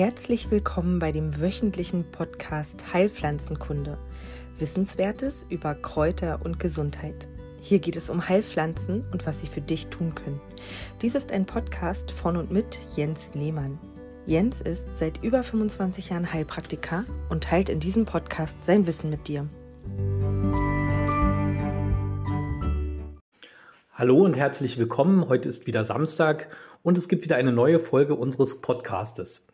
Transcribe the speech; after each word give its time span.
Herzlich 0.00 0.50
willkommen 0.50 0.98
bei 0.98 1.12
dem 1.12 1.42
wöchentlichen 1.42 2.10
Podcast 2.10 2.94
Heilpflanzenkunde. 2.94 3.98
Wissenswertes 4.58 5.44
über 5.50 5.74
Kräuter 5.74 6.40
und 6.42 6.58
Gesundheit. 6.58 7.28
Hier 7.60 7.80
geht 7.80 7.96
es 7.96 8.08
um 8.08 8.26
Heilpflanzen 8.26 9.04
und 9.12 9.26
was 9.26 9.42
sie 9.42 9.46
für 9.46 9.60
dich 9.60 9.88
tun 9.88 10.14
können. 10.14 10.40
Dies 11.02 11.14
ist 11.14 11.30
ein 11.30 11.44
Podcast 11.44 12.12
von 12.12 12.38
und 12.38 12.50
mit 12.50 12.78
Jens 12.96 13.34
Lehmann. 13.34 13.78
Jens 14.24 14.62
ist 14.62 14.96
seit 14.96 15.22
über 15.22 15.42
25 15.42 16.08
Jahren 16.08 16.32
Heilpraktiker 16.32 17.04
und 17.28 17.44
teilt 17.44 17.68
in 17.68 17.78
diesem 17.78 18.06
Podcast 18.06 18.64
sein 18.64 18.86
Wissen 18.86 19.10
mit 19.10 19.28
dir. 19.28 19.50
Hallo 23.92 24.24
und 24.24 24.32
herzlich 24.32 24.78
willkommen. 24.78 25.28
Heute 25.28 25.50
ist 25.50 25.66
wieder 25.66 25.84
Samstag 25.84 26.48
und 26.82 26.96
es 26.96 27.06
gibt 27.06 27.22
wieder 27.22 27.36
eine 27.36 27.52
neue 27.52 27.78
Folge 27.78 28.14
unseres 28.14 28.62
Podcastes. 28.62 29.44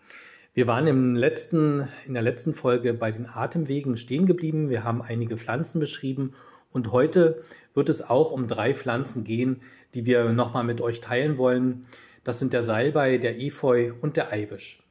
Wir 0.57 0.67
waren 0.67 0.87
im 0.87 1.15
letzten, 1.15 1.87
in 2.07 2.15
der 2.15 2.23
letzten 2.23 2.55
Folge 2.55 2.95
bei 2.95 3.11
den 3.11 3.27
Atemwegen 3.29 3.99
stehen 3.99 4.25
geblieben. 4.25 4.71
Wir 4.71 4.85
haben 4.85 5.03
einige 5.03 5.37
Pflanzen 5.37 5.81
beschrieben 5.81 6.33
und 6.73 6.93
heute 6.93 7.43
wird 7.75 7.91
es 7.91 8.01
auch 8.01 8.31
um 8.33 8.49
drei 8.49 8.73
Pflanzen 8.73 9.23
gehen, 9.23 9.61
die 9.93 10.07
wir 10.07 10.33
nochmal 10.33 10.65
mit 10.65 10.81
euch 10.81 11.03
teilen 11.03 11.37
wollen. 11.37 11.83
Das 12.25 12.39
sind 12.39 12.55
der 12.55 12.63
Salbei, 12.63 13.19
der 13.19 13.39
Efeu 13.39 13.93
und 14.01 14.17
der 14.17 14.33
Eibisch. 14.33 14.83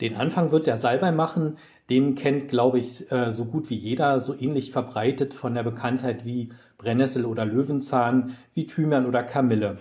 Den 0.00 0.16
Anfang 0.16 0.52
wird 0.52 0.66
der 0.66 0.78
Salbei 0.78 1.12
machen. 1.12 1.58
Den 1.90 2.14
kennt, 2.14 2.48
glaube 2.48 2.78
ich, 2.78 3.12
äh, 3.12 3.32
so 3.32 3.44
gut 3.44 3.68
wie 3.68 3.76
jeder, 3.76 4.20
so 4.20 4.34
ähnlich 4.34 4.72
verbreitet 4.72 5.34
von 5.34 5.52
der 5.52 5.64
Bekanntheit 5.64 6.24
wie 6.24 6.48
Brennnessel 6.78 7.26
oder 7.26 7.44
Löwenzahn, 7.44 8.38
wie 8.54 8.66
Thymian 8.66 9.04
oder 9.04 9.22
Kamille. 9.22 9.76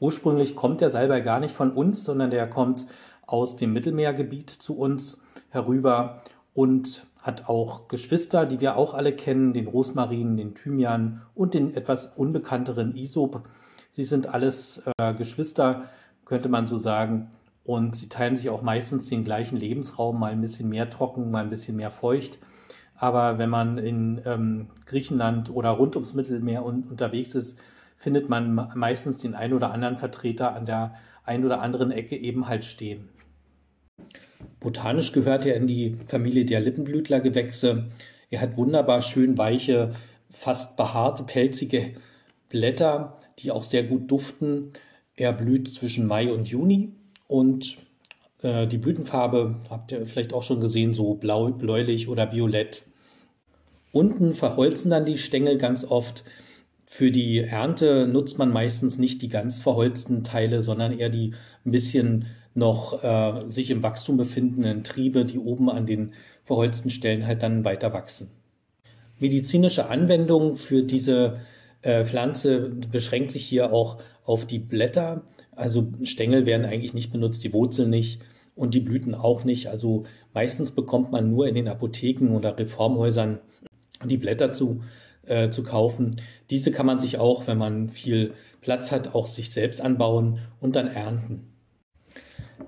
Ursprünglich 0.00 0.56
kommt 0.56 0.80
der 0.80 0.88
Salbei 0.88 1.20
gar 1.20 1.38
nicht 1.38 1.54
von 1.54 1.70
uns, 1.70 2.02
sondern 2.02 2.30
der 2.30 2.48
kommt 2.48 2.86
aus 3.26 3.56
dem 3.56 3.72
Mittelmeergebiet 3.72 4.50
zu 4.50 4.76
uns 4.76 5.22
herüber 5.50 6.22
und 6.54 7.06
hat 7.22 7.48
auch 7.48 7.88
Geschwister, 7.88 8.46
die 8.46 8.60
wir 8.60 8.76
auch 8.76 8.94
alle 8.94 9.14
kennen, 9.14 9.52
den 9.52 9.68
Rosmarin, 9.68 10.36
den 10.36 10.54
Thymian 10.54 11.22
und 11.34 11.54
den 11.54 11.74
etwas 11.74 12.06
unbekannteren 12.16 12.96
Isop. 12.96 13.48
Sie 13.90 14.04
sind 14.04 14.26
alles 14.26 14.82
äh, 14.98 15.14
Geschwister, 15.14 15.84
könnte 16.24 16.48
man 16.48 16.66
so 16.66 16.76
sagen. 16.76 17.30
Und 17.64 17.94
sie 17.94 18.08
teilen 18.08 18.34
sich 18.34 18.50
auch 18.50 18.62
meistens 18.62 19.08
den 19.08 19.24
gleichen 19.24 19.56
Lebensraum, 19.56 20.18
mal 20.18 20.32
ein 20.32 20.40
bisschen 20.40 20.68
mehr 20.68 20.90
trocken, 20.90 21.30
mal 21.30 21.44
ein 21.44 21.50
bisschen 21.50 21.76
mehr 21.76 21.92
feucht. 21.92 22.38
Aber 22.96 23.38
wenn 23.38 23.50
man 23.50 23.78
in 23.78 24.20
ähm, 24.24 24.70
Griechenland 24.86 25.50
oder 25.50 25.70
rund 25.70 25.94
ums 25.94 26.14
Mittelmeer 26.14 26.64
un 26.64 26.82
unterwegs 26.82 27.34
ist, 27.34 27.58
findet 27.96 28.28
man 28.28 28.72
meistens 28.74 29.18
den 29.18 29.34
ein 29.34 29.52
oder 29.52 29.70
anderen 29.70 29.96
Vertreter 29.96 30.54
an 30.56 30.66
der 30.66 30.94
ein 31.24 31.44
oder 31.44 31.60
anderen 31.60 31.90
Ecke 31.90 32.16
eben 32.16 32.48
halt 32.48 32.64
stehen. 32.64 33.08
Botanisch 34.60 35.12
gehört 35.12 35.46
er 35.46 35.56
in 35.56 35.66
die 35.66 35.96
Familie 36.06 36.44
der 36.44 36.60
Lippenblütlergewächse. 36.60 37.86
Er 38.30 38.40
hat 38.40 38.56
wunderbar 38.56 39.02
schön 39.02 39.36
weiche, 39.38 39.94
fast 40.30 40.76
behaarte, 40.76 41.24
pelzige 41.24 41.94
Blätter, 42.48 43.18
die 43.38 43.50
auch 43.50 43.64
sehr 43.64 43.82
gut 43.82 44.10
duften. 44.10 44.72
Er 45.16 45.32
blüht 45.32 45.68
zwischen 45.68 46.06
Mai 46.06 46.32
und 46.32 46.48
Juni 46.48 46.92
und 47.28 47.78
äh, 48.42 48.66
die 48.66 48.78
Blütenfarbe 48.78 49.56
habt 49.70 49.92
ihr 49.92 50.06
vielleicht 50.06 50.32
auch 50.32 50.42
schon 50.42 50.60
gesehen, 50.60 50.94
so 50.94 51.14
blau, 51.14 51.50
bläulich 51.50 52.08
oder 52.08 52.32
violett. 52.32 52.82
Unten 53.92 54.34
verholzen 54.34 54.90
dann 54.90 55.04
die 55.04 55.18
Stängel 55.18 55.58
ganz 55.58 55.84
oft. 55.84 56.24
Für 56.94 57.10
die 57.10 57.38
Ernte 57.38 58.06
nutzt 58.06 58.36
man 58.36 58.50
meistens 58.50 58.98
nicht 58.98 59.22
die 59.22 59.30
ganz 59.30 59.58
verholzten 59.58 60.24
Teile, 60.24 60.60
sondern 60.60 60.98
eher 60.98 61.08
die 61.08 61.32
ein 61.64 61.70
bisschen 61.70 62.26
noch 62.52 63.02
äh, 63.02 63.48
sich 63.48 63.70
im 63.70 63.82
Wachstum 63.82 64.18
befindenden 64.18 64.84
Triebe, 64.84 65.24
die 65.24 65.38
oben 65.38 65.70
an 65.70 65.86
den 65.86 66.12
verholzten 66.44 66.90
Stellen 66.90 67.26
halt 67.26 67.42
dann 67.42 67.64
weiter 67.64 67.94
wachsen. 67.94 68.28
Medizinische 69.18 69.88
Anwendung 69.88 70.56
für 70.56 70.82
diese 70.82 71.38
äh, 71.80 72.04
Pflanze 72.04 72.68
beschränkt 72.92 73.30
sich 73.30 73.46
hier 73.46 73.72
auch 73.72 73.96
auf 74.26 74.44
die 74.44 74.58
Blätter. 74.58 75.22
Also 75.56 75.90
Stängel 76.02 76.44
werden 76.44 76.66
eigentlich 76.66 76.92
nicht 76.92 77.10
benutzt, 77.10 77.42
die 77.42 77.54
Wurzeln 77.54 77.88
nicht 77.88 78.20
und 78.54 78.74
die 78.74 78.80
Blüten 78.80 79.14
auch 79.14 79.44
nicht. 79.44 79.68
Also 79.68 80.04
meistens 80.34 80.72
bekommt 80.72 81.10
man 81.10 81.30
nur 81.30 81.48
in 81.48 81.54
den 81.54 81.68
Apotheken 81.68 82.36
oder 82.36 82.58
Reformhäusern 82.58 83.38
die 84.04 84.18
Blätter 84.18 84.52
zu 84.52 84.82
äh, 85.26 85.50
zu 85.50 85.62
kaufen. 85.62 86.20
Diese 86.50 86.70
kann 86.72 86.86
man 86.86 86.98
sich 86.98 87.18
auch, 87.18 87.46
wenn 87.46 87.58
man 87.58 87.88
viel 87.88 88.34
Platz 88.60 88.92
hat, 88.92 89.14
auch 89.14 89.26
sich 89.26 89.50
selbst 89.50 89.80
anbauen 89.80 90.40
und 90.60 90.76
dann 90.76 90.88
ernten. 90.88 91.52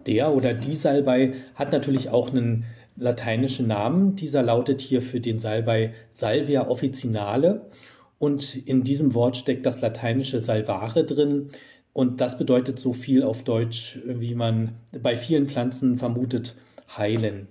Der 0.06 0.34
oder 0.34 0.54
die 0.54 0.74
Salbei 0.74 1.34
hat 1.54 1.72
natürlich 1.72 2.10
auch 2.10 2.30
einen 2.30 2.64
lateinischen 2.96 3.66
Namen. 3.66 4.16
Dieser 4.16 4.42
lautet 4.42 4.80
hier 4.80 5.00
für 5.02 5.20
den 5.20 5.38
Salbei 5.38 5.94
Salvia 6.12 6.68
officinale. 6.68 7.70
Und 8.18 8.54
in 8.54 8.84
diesem 8.84 9.14
Wort 9.14 9.36
steckt 9.36 9.66
das 9.66 9.80
lateinische 9.80 10.40
Salvare 10.40 11.04
drin. 11.04 11.50
Und 11.92 12.20
das 12.20 12.38
bedeutet 12.38 12.78
so 12.78 12.92
viel 12.92 13.22
auf 13.22 13.44
Deutsch, 13.44 13.98
wie 14.04 14.34
man 14.34 14.72
bei 15.00 15.16
vielen 15.16 15.46
Pflanzen 15.46 15.96
vermutet, 15.96 16.56
heilen. 16.96 17.48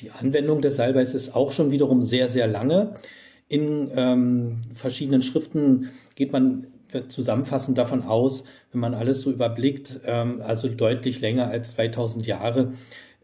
Die 0.00 0.10
Anwendung 0.10 0.60
des 0.60 0.76
Salbeis 0.76 1.14
ist 1.14 1.34
auch 1.34 1.52
schon 1.52 1.70
wiederum 1.70 2.02
sehr, 2.02 2.28
sehr 2.28 2.46
lange. 2.46 2.94
In 3.48 3.90
ähm, 3.94 4.58
verschiedenen 4.74 5.22
Schriften 5.22 5.88
geht 6.14 6.32
man 6.32 6.66
zusammenfassend 7.08 7.76
davon 7.76 8.02
aus, 8.02 8.44
wenn 8.72 8.80
man 8.80 8.94
alles 8.94 9.22
so 9.22 9.30
überblickt, 9.30 10.00
ähm, 10.04 10.40
also 10.42 10.68
deutlich 10.68 11.20
länger 11.20 11.48
als 11.48 11.72
2000 11.72 12.26
Jahre, 12.26 12.72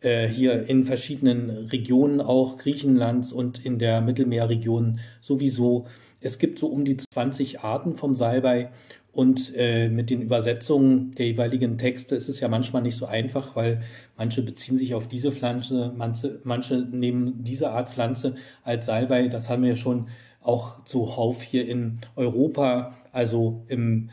äh, 0.00 0.28
hier 0.28 0.68
in 0.68 0.84
verschiedenen 0.84 1.50
Regionen 1.68 2.20
auch 2.20 2.58
Griechenlands 2.58 3.32
und 3.32 3.64
in 3.64 3.78
der 3.78 4.00
Mittelmeerregion 4.00 5.00
sowieso. 5.20 5.86
Es 6.24 6.38
gibt 6.38 6.58
so 6.58 6.68
um 6.68 6.84
die 6.84 6.96
20 6.96 7.60
Arten 7.60 7.94
vom 7.94 8.14
Salbei 8.14 8.70
und 9.12 9.52
äh, 9.56 9.88
mit 9.88 10.10
den 10.10 10.22
Übersetzungen 10.22 11.12
der 11.12 11.26
jeweiligen 11.26 11.78
Texte 11.78 12.16
ist 12.16 12.28
es 12.28 12.40
ja 12.40 12.48
manchmal 12.48 12.82
nicht 12.82 12.96
so 12.96 13.06
einfach, 13.06 13.54
weil 13.54 13.82
manche 14.16 14.42
beziehen 14.42 14.76
sich 14.76 14.94
auf 14.94 15.06
diese 15.06 15.30
Pflanze, 15.30 15.92
manche, 15.96 16.40
manche 16.42 16.80
nehmen 16.80 17.44
diese 17.44 17.70
Art 17.70 17.88
Pflanze 17.90 18.34
als 18.64 18.86
Salbei. 18.86 19.28
Das 19.28 19.48
haben 19.48 19.62
wir 19.62 19.76
schon 19.76 20.08
auch 20.40 20.84
zuhauf 20.84 21.42
hier 21.42 21.66
in 21.66 22.00
Europa, 22.16 22.94
also 23.12 23.64
im, 23.68 24.10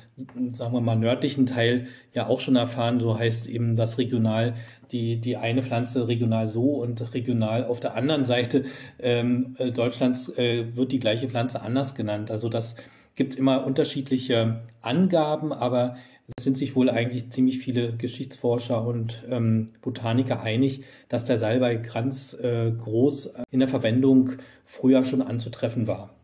sagen 0.51 0.73
wir 0.73 0.81
mal, 0.81 0.95
nördlichen 0.95 1.45
Teil 1.45 1.87
ja 2.13 2.27
auch 2.27 2.39
schon 2.39 2.55
erfahren. 2.55 2.99
So 2.99 3.17
heißt 3.17 3.47
eben 3.47 3.75
das 3.75 3.97
regional, 3.97 4.55
die, 4.91 5.19
die 5.19 5.37
eine 5.37 5.63
Pflanze 5.63 6.07
regional 6.07 6.47
so 6.47 6.75
und 6.75 7.13
regional 7.13 7.65
auf 7.65 7.79
der 7.79 7.95
anderen 7.95 8.23
Seite 8.23 8.65
ähm, 8.99 9.55
äh, 9.57 9.71
Deutschlands 9.71 10.29
äh, 10.37 10.75
wird 10.75 10.91
die 10.91 10.99
gleiche 10.99 11.29
Pflanze 11.29 11.61
anders 11.61 11.95
genannt. 11.95 12.31
Also 12.31 12.49
das 12.49 12.75
gibt 13.15 13.35
immer 13.35 13.65
unterschiedliche 13.65 14.61
Angaben, 14.81 15.53
aber 15.53 15.95
es 16.37 16.43
sind 16.43 16.57
sich 16.57 16.75
wohl 16.75 16.89
eigentlich 16.89 17.29
ziemlich 17.31 17.59
viele 17.59 17.93
Geschichtsforscher 17.93 18.85
und 18.85 19.23
ähm, 19.29 19.73
Botaniker 19.81 20.41
einig, 20.41 20.83
dass 21.09 21.25
der 21.25 21.37
Salbei 21.37 21.75
ganz 21.75 22.33
äh, 22.33 22.71
groß 22.71 23.33
in 23.51 23.59
der 23.59 23.67
Verwendung 23.67 24.33
früher 24.65 25.03
schon 25.03 25.21
anzutreffen 25.21 25.87
war. 25.87 26.15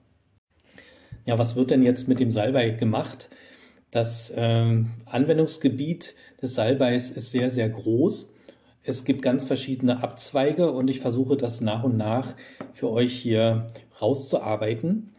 Ja, 1.26 1.38
was 1.38 1.58
wird 1.58 1.72
denn 1.72 1.84
jetzt 1.84 2.08
mit 2.08 2.20
dem 2.20 2.32
Salbei 2.32 2.70
gemacht? 2.70 3.30
Das 3.92 4.32
ähm, 4.36 4.92
Anwendungsgebiet 5.06 6.16
des 6.42 6.56
Salbeis 6.56 7.10
ist 7.10 7.32
sehr, 7.32 7.50
sehr 7.50 7.70
groß. 7.70 8.34
Es 8.88 9.04
gibt 9.04 9.22
ganz 9.22 9.44
verschiedene 9.44 10.02
Abzweige 10.02 10.72
und 10.72 10.90
ich 10.90 11.02
versuche 11.02 11.36
das 11.36 11.60
nach 11.60 11.84
und 11.84 11.98
nach 11.98 12.36
für 12.72 12.90
euch 12.90 13.12
hier 13.12 13.68
rauszuarbeiten. 14.02 15.12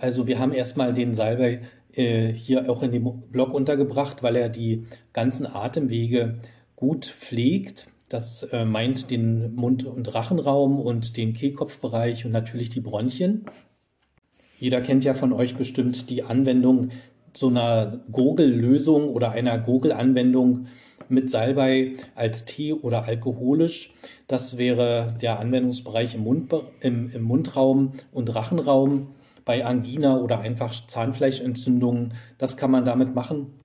Also 0.00 0.26
wir 0.26 0.40
haben 0.40 0.52
erstmal 0.52 0.92
den 0.92 1.14
Salbei 1.14 1.60
äh, 1.92 2.32
hier 2.32 2.68
auch 2.68 2.82
in 2.82 2.90
dem 2.90 3.22
Blog 3.30 3.54
untergebracht, 3.54 4.24
weil 4.24 4.34
er 4.34 4.48
die 4.48 4.86
ganzen 5.12 5.46
Atemwege 5.46 6.40
gut 6.74 7.04
pflegt. 7.06 7.86
Das 8.08 8.42
äh, 8.42 8.64
meint 8.64 9.12
den 9.12 9.54
Mund- 9.54 9.84
und 9.84 10.12
Rachenraum 10.12 10.80
und 10.80 11.16
den 11.16 11.32
Kehlkopfbereich 11.32 12.26
und 12.26 12.32
natürlich 12.32 12.70
die 12.70 12.80
Bronchien. 12.80 13.44
Jeder 14.58 14.80
kennt 14.80 15.04
ja 15.04 15.14
von 15.14 15.32
euch 15.32 15.54
bestimmt 15.54 16.10
die 16.10 16.24
Anwendung 16.24 16.90
so 17.34 17.48
einer 17.48 18.00
Gurgellösung 18.10 19.08
oder 19.10 19.32
einer 19.32 19.58
Gurgelanwendung 19.58 20.66
mit 21.08 21.30
Salbei 21.30 21.92
als 22.14 22.44
Tee 22.44 22.72
oder 22.72 23.04
alkoholisch. 23.04 23.92
Das 24.26 24.56
wäre 24.56 25.14
der 25.20 25.40
Anwendungsbereich 25.40 26.14
im, 26.14 26.24
Mund, 26.24 26.52
im, 26.80 27.10
im 27.10 27.22
Mundraum 27.22 27.92
und 28.12 28.34
Rachenraum 28.34 29.08
bei 29.44 29.64
Angina 29.64 30.18
oder 30.18 30.40
einfach 30.40 30.72
Zahnfleischentzündungen. 30.86 32.14
Das 32.38 32.56
kann 32.56 32.70
man 32.70 32.84
damit 32.84 33.14
machen. 33.14 33.58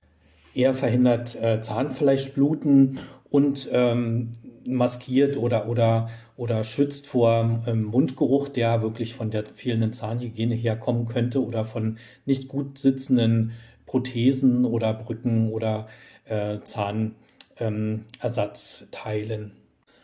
Er 0.54 0.74
verhindert 0.74 1.40
äh, 1.40 1.60
Zahnfleischbluten 1.60 2.98
und 3.30 3.68
ähm, 3.72 4.32
maskiert 4.64 5.36
oder, 5.36 5.68
oder, 5.68 6.10
oder 6.36 6.64
schützt 6.64 7.06
vor 7.06 7.62
ähm, 7.66 7.84
Mundgeruch, 7.84 8.48
der 8.48 8.82
wirklich 8.82 9.14
von 9.14 9.30
der 9.30 9.44
fehlenden 9.44 9.92
Zahnhygiene 9.92 10.54
herkommen 10.54 11.06
könnte 11.06 11.44
oder 11.44 11.64
von 11.64 11.98
nicht 12.26 12.48
gut 12.48 12.78
sitzenden 12.78 13.52
Prothesen 13.86 14.64
oder 14.64 14.92
Brücken 14.94 15.50
oder 15.50 15.88
äh, 16.26 16.58
Zahn 16.62 17.14
ähm. 17.58 18.04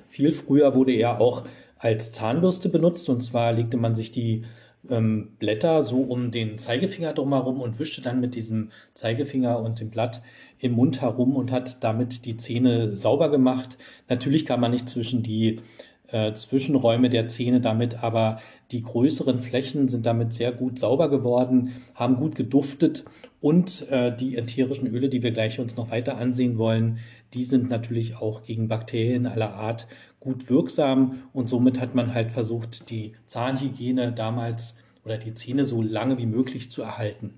Viel 0.08 0.32
früher 0.32 0.74
wurde 0.74 0.92
er 0.92 1.20
auch 1.20 1.44
als 1.78 2.12
Zahnbürste 2.12 2.68
benutzt 2.68 3.08
und 3.08 3.20
zwar 3.22 3.52
legte 3.52 3.76
man 3.76 3.94
sich 3.94 4.10
die 4.10 4.44
ähm, 4.90 5.32
Blätter 5.38 5.82
so 5.82 6.00
um 6.00 6.30
den 6.30 6.56
Zeigefinger 6.58 7.12
drumherum 7.12 7.60
und 7.60 7.78
wischte 7.78 8.02
dann 8.02 8.20
mit 8.20 8.34
diesem 8.34 8.70
Zeigefinger 8.94 9.58
und 9.60 9.80
dem 9.80 9.90
Blatt 9.90 10.22
im 10.58 10.72
Mund 10.72 11.00
herum 11.00 11.36
und 11.36 11.52
hat 11.52 11.82
damit 11.82 12.24
die 12.24 12.36
Zähne 12.36 12.94
sauber 12.94 13.30
gemacht. 13.30 13.78
Natürlich 14.08 14.46
kann 14.46 14.60
man 14.60 14.70
nicht 14.70 14.88
zwischen 14.88 15.22
die 15.22 15.60
äh, 16.08 16.32
Zwischenräume 16.32 17.10
der 17.10 17.28
Zähne 17.28 17.60
damit, 17.60 18.02
aber 18.02 18.40
die 18.70 18.82
größeren 18.82 19.38
Flächen 19.38 19.88
sind 19.88 20.06
damit 20.06 20.32
sehr 20.32 20.52
gut 20.52 20.78
sauber 20.78 21.10
geworden, 21.10 21.72
haben 21.94 22.16
gut 22.16 22.34
geduftet 22.34 23.04
und 23.40 23.88
äh, 23.90 24.14
die 24.14 24.36
ätherischen 24.36 24.86
Öle, 24.86 25.08
die 25.08 25.22
wir 25.22 25.32
gleich 25.32 25.60
uns 25.60 25.76
noch 25.76 25.90
weiter 25.90 26.16
ansehen 26.16 26.56
wollen, 26.56 26.98
die 27.34 27.44
sind 27.44 27.68
natürlich 27.68 28.16
auch 28.16 28.42
gegen 28.44 28.68
Bakterien 28.68 29.26
aller 29.26 29.54
Art 29.54 29.86
gut 30.24 30.50
wirksam 30.50 31.22
und 31.32 31.48
somit 31.48 31.78
hat 31.78 31.94
man 31.94 32.14
halt 32.14 32.32
versucht, 32.32 32.90
die 32.90 33.12
Zahnhygiene 33.26 34.12
damals 34.12 34.74
oder 35.04 35.18
die 35.18 35.34
Zähne 35.34 35.66
so 35.66 35.82
lange 35.82 36.18
wie 36.18 36.26
möglich 36.26 36.70
zu 36.70 36.82
erhalten. 36.82 37.34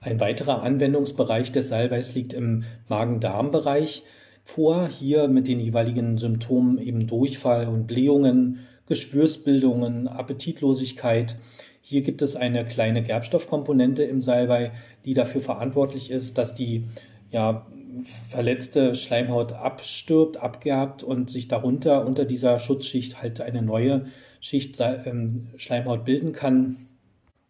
Ein 0.00 0.20
weiterer 0.20 0.62
Anwendungsbereich 0.62 1.52
des 1.52 1.68
Salbeis 1.68 2.14
liegt 2.14 2.32
im 2.32 2.64
Magen-Darm-Bereich 2.88 4.02
vor, 4.42 4.88
hier 4.88 5.28
mit 5.28 5.48
den 5.48 5.58
jeweiligen 5.58 6.18
Symptomen 6.18 6.78
eben 6.78 7.06
Durchfall 7.06 7.68
und 7.68 7.86
Blähungen, 7.86 8.60
Geschwürsbildungen, 8.86 10.06
Appetitlosigkeit. 10.06 11.36
Hier 11.80 12.02
gibt 12.02 12.22
es 12.22 12.36
eine 12.36 12.64
kleine 12.64 13.02
Gerbstoffkomponente 13.02 14.02
im 14.02 14.22
Salbei, 14.22 14.72
die 15.04 15.14
dafür 15.14 15.40
verantwortlich 15.40 16.10
ist, 16.10 16.38
dass 16.38 16.54
die 16.54 16.84
ja, 17.30 17.66
verletzte 18.04 18.94
Schleimhaut 18.94 19.52
abstirbt, 19.52 20.36
abgerbt 20.36 21.02
und 21.02 21.30
sich 21.30 21.48
darunter 21.48 22.06
unter 22.06 22.24
dieser 22.24 22.58
Schutzschicht 22.58 23.22
halt 23.22 23.40
eine 23.40 23.62
neue 23.62 24.06
Schicht 24.40 24.78
ähm, 24.80 25.46
Schleimhaut 25.56 26.04
bilden 26.04 26.32
kann. 26.32 26.76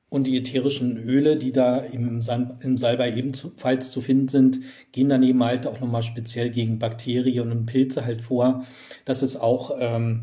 Und 0.09 0.29
die 0.29 0.37
ätherischen 0.37 0.97
Öle, 0.97 1.37
die 1.37 1.51
da 1.51 1.79
im, 1.79 2.21
im 2.61 2.77
Salbei 2.79 3.13
ebenfalls 3.13 3.91
zu 3.91 4.01
finden 4.01 4.29
sind, 4.29 4.61
gehen 4.93 5.09
daneben 5.09 5.43
halt 5.43 5.67
auch 5.67 5.81
nochmal 5.81 6.05
speziell 6.05 6.51
gegen 6.51 6.79
Bakterien 6.79 7.51
und 7.51 7.67
Pilze 7.67 8.05
halt 8.05 8.21
vor. 8.21 8.65
Das 9.05 9.23
ist 9.23 9.37
auch 9.37 9.77
ähm, 9.81 10.23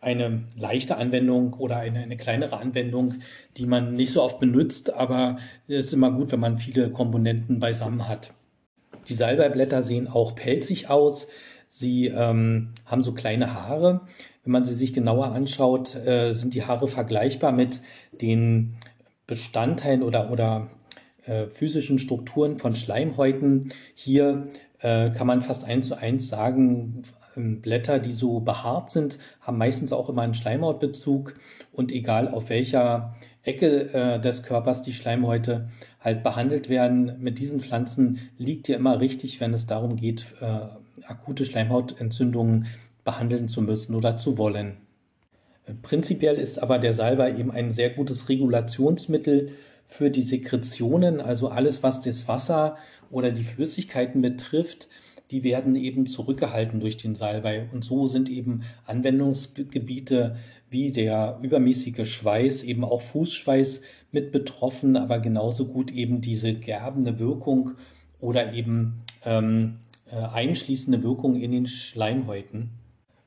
eine 0.00 0.44
leichte 0.56 0.96
Anwendung 0.96 1.54
oder 1.54 1.78
eine, 1.78 2.00
eine 2.00 2.16
kleinere 2.16 2.58
Anwendung, 2.58 3.14
die 3.56 3.66
man 3.66 3.94
nicht 3.96 4.12
so 4.12 4.22
oft 4.22 4.38
benutzt, 4.38 4.94
aber 4.94 5.38
es 5.66 5.86
ist 5.86 5.92
immer 5.92 6.12
gut, 6.12 6.30
wenn 6.30 6.40
man 6.40 6.58
viele 6.58 6.90
Komponenten 6.90 7.58
beisammen 7.58 8.08
hat. 8.08 8.32
Die 9.08 9.14
Salbeiblätter 9.14 9.82
sehen 9.82 10.08
auch 10.08 10.34
pelzig 10.34 10.90
aus. 10.90 11.28
Sie 11.68 12.06
ähm, 12.06 12.70
haben 12.84 13.02
so 13.02 13.12
kleine 13.12 13.54
Haare. 13.54 14.02
Wenn 14.44 14.52
man 14.52 14.64
sie 14.64 14.74
sich 14.74 14.92
genauer 14.94 15.32
anschaut, 15.32 15.94
äh, 15.94 16.32
sind 16.32 16.54
die 16.54 16.64
Haare 16.64 16.86
vergleichbar 16.86 17.52
mit 17.52 17.80
den 18.12 18.76
Bestandteilen 19.26 20.02
oder, 20.02 20.30
oder 20.30 20.68
äh, 21.24 21.46
physischen 21.46 21.98
Strukturen 21.98 22.58
von 22.58 22.76
Schleimhäuten. 22.76 23.72
Hier 23.94 24.48
äh, 24.78 25.10
kann 25.10 25.26
man 25.26 25.42
fast 25.42 25.64
eins 25.64 25.88
zu 25.88 25.96
eins 25.96 26.28
sagen, 26.28 27.02
ähm, 27.36 27.60
Blätter, 27.60 27.98
die 27.98 28.12
so 28.12 28.40
behaart 28.40 28.90
sind, 28.90 29.18
haben 29.40 29.58
meistens 29.58 29.92
auch 29.92 30.08
immer 30.08 30.22
einen 30.22 30.34
Schleimhautbezug 30.34 31.34
und 31.72 31.92
egal 31.92 32.28
auf 32.28 32.48
welcher 32.48 33.14
Ecke 33.42 33.92
äh, 33.92 34.20
des 34.20 34.42
Körpers 34.42 34.82
die 34.82 34.92
Schleimhäute 34.92 35.68
halt 36.06 36.22
behandelt 36.22 36.68
werden, 36.68 37.16
mit 37.18 37.40
diesen 37.40 37.58
Pflanzen 37.58 38.20
liegt 38.38 38.68
ihr 38.68 38.76
immer 38.76 39.00
richtig, 39.00 39.40
wenn 39.40 39.52
es 39.52 39.66
darum 39.66 39.96
geht, 39.96 40.24
äh, 40.40 40.60
akute 41.04 41.44
Schleimhautentzündungen 41.44 42.66
behandeln 43.04 43.48
zu 43.48 43.60
müssen 43.60 43.92
oder 43.96 44.16
zu 44.16 44.38
wollen. 44.38 44.76
Prinzipiell 45.82 46.36
ist 46.36 46.62
aber 46.62 46.78
der 46.78 46.92
Salbei 46.92 47.36
eben 47.36 47.50
ein 47.50 47.72
sehr 47.72 47.90
gutes 47.90 48.28
Regulationsmittel 48.28 49.50
für 49.84 50.10
die 50.10 50.22
Sekretionen, 50.22 51.20
also 51.20 51.48
alles, 51.48 51.82
was 51.82 52.02
das 52.02 52.28
Wasser 52.28 52.76
oder 53.10 53.32
die 53.32 53.42
Flüssigkeiten 53.42 54.22
betrifft, 54.22 54.86
die 55.32 55.42
werden 55.42 55.74
eben 55.74 56.06
zurückgehalten 56.06 56.78
durch 56.78 56.98
den 56.98 57.16
Salbei. 57.16 57.66
Und 57.72 57.84
so 57.84 58.06
sind 58.06 58.28
eben 58.28 58.62
Anwendungsgebiete 58.86 60.36
wie 60.70 60.92
der 60.92 61.40
übermäßige 61.42 62.08
Schweiß, 62.08 62.62
eben 62.62 62.84
auch 62.84 63.00
Fußschweiß 63.00 63.82
mit 64.12 64.32
betroffen, 64.32 64.96
aber 64.96 65.18
genauso 65.18 65.66
gut 65.66 65.90
eben 65.90 66.20
diese 66.20 66.54
gerbende 66.54 67.18
Wirkung 67.18 67.72
oder 68.20 68.52
eben 68.52 69.02
ähm, 69.24 69.74
äh, 70.10 70.16
einschließende 70.16 71.02
Wirkung 71.02 71.36
in 71.36 71.52
den 71.52 71.66
Schleimhäuten. 71.66 72.70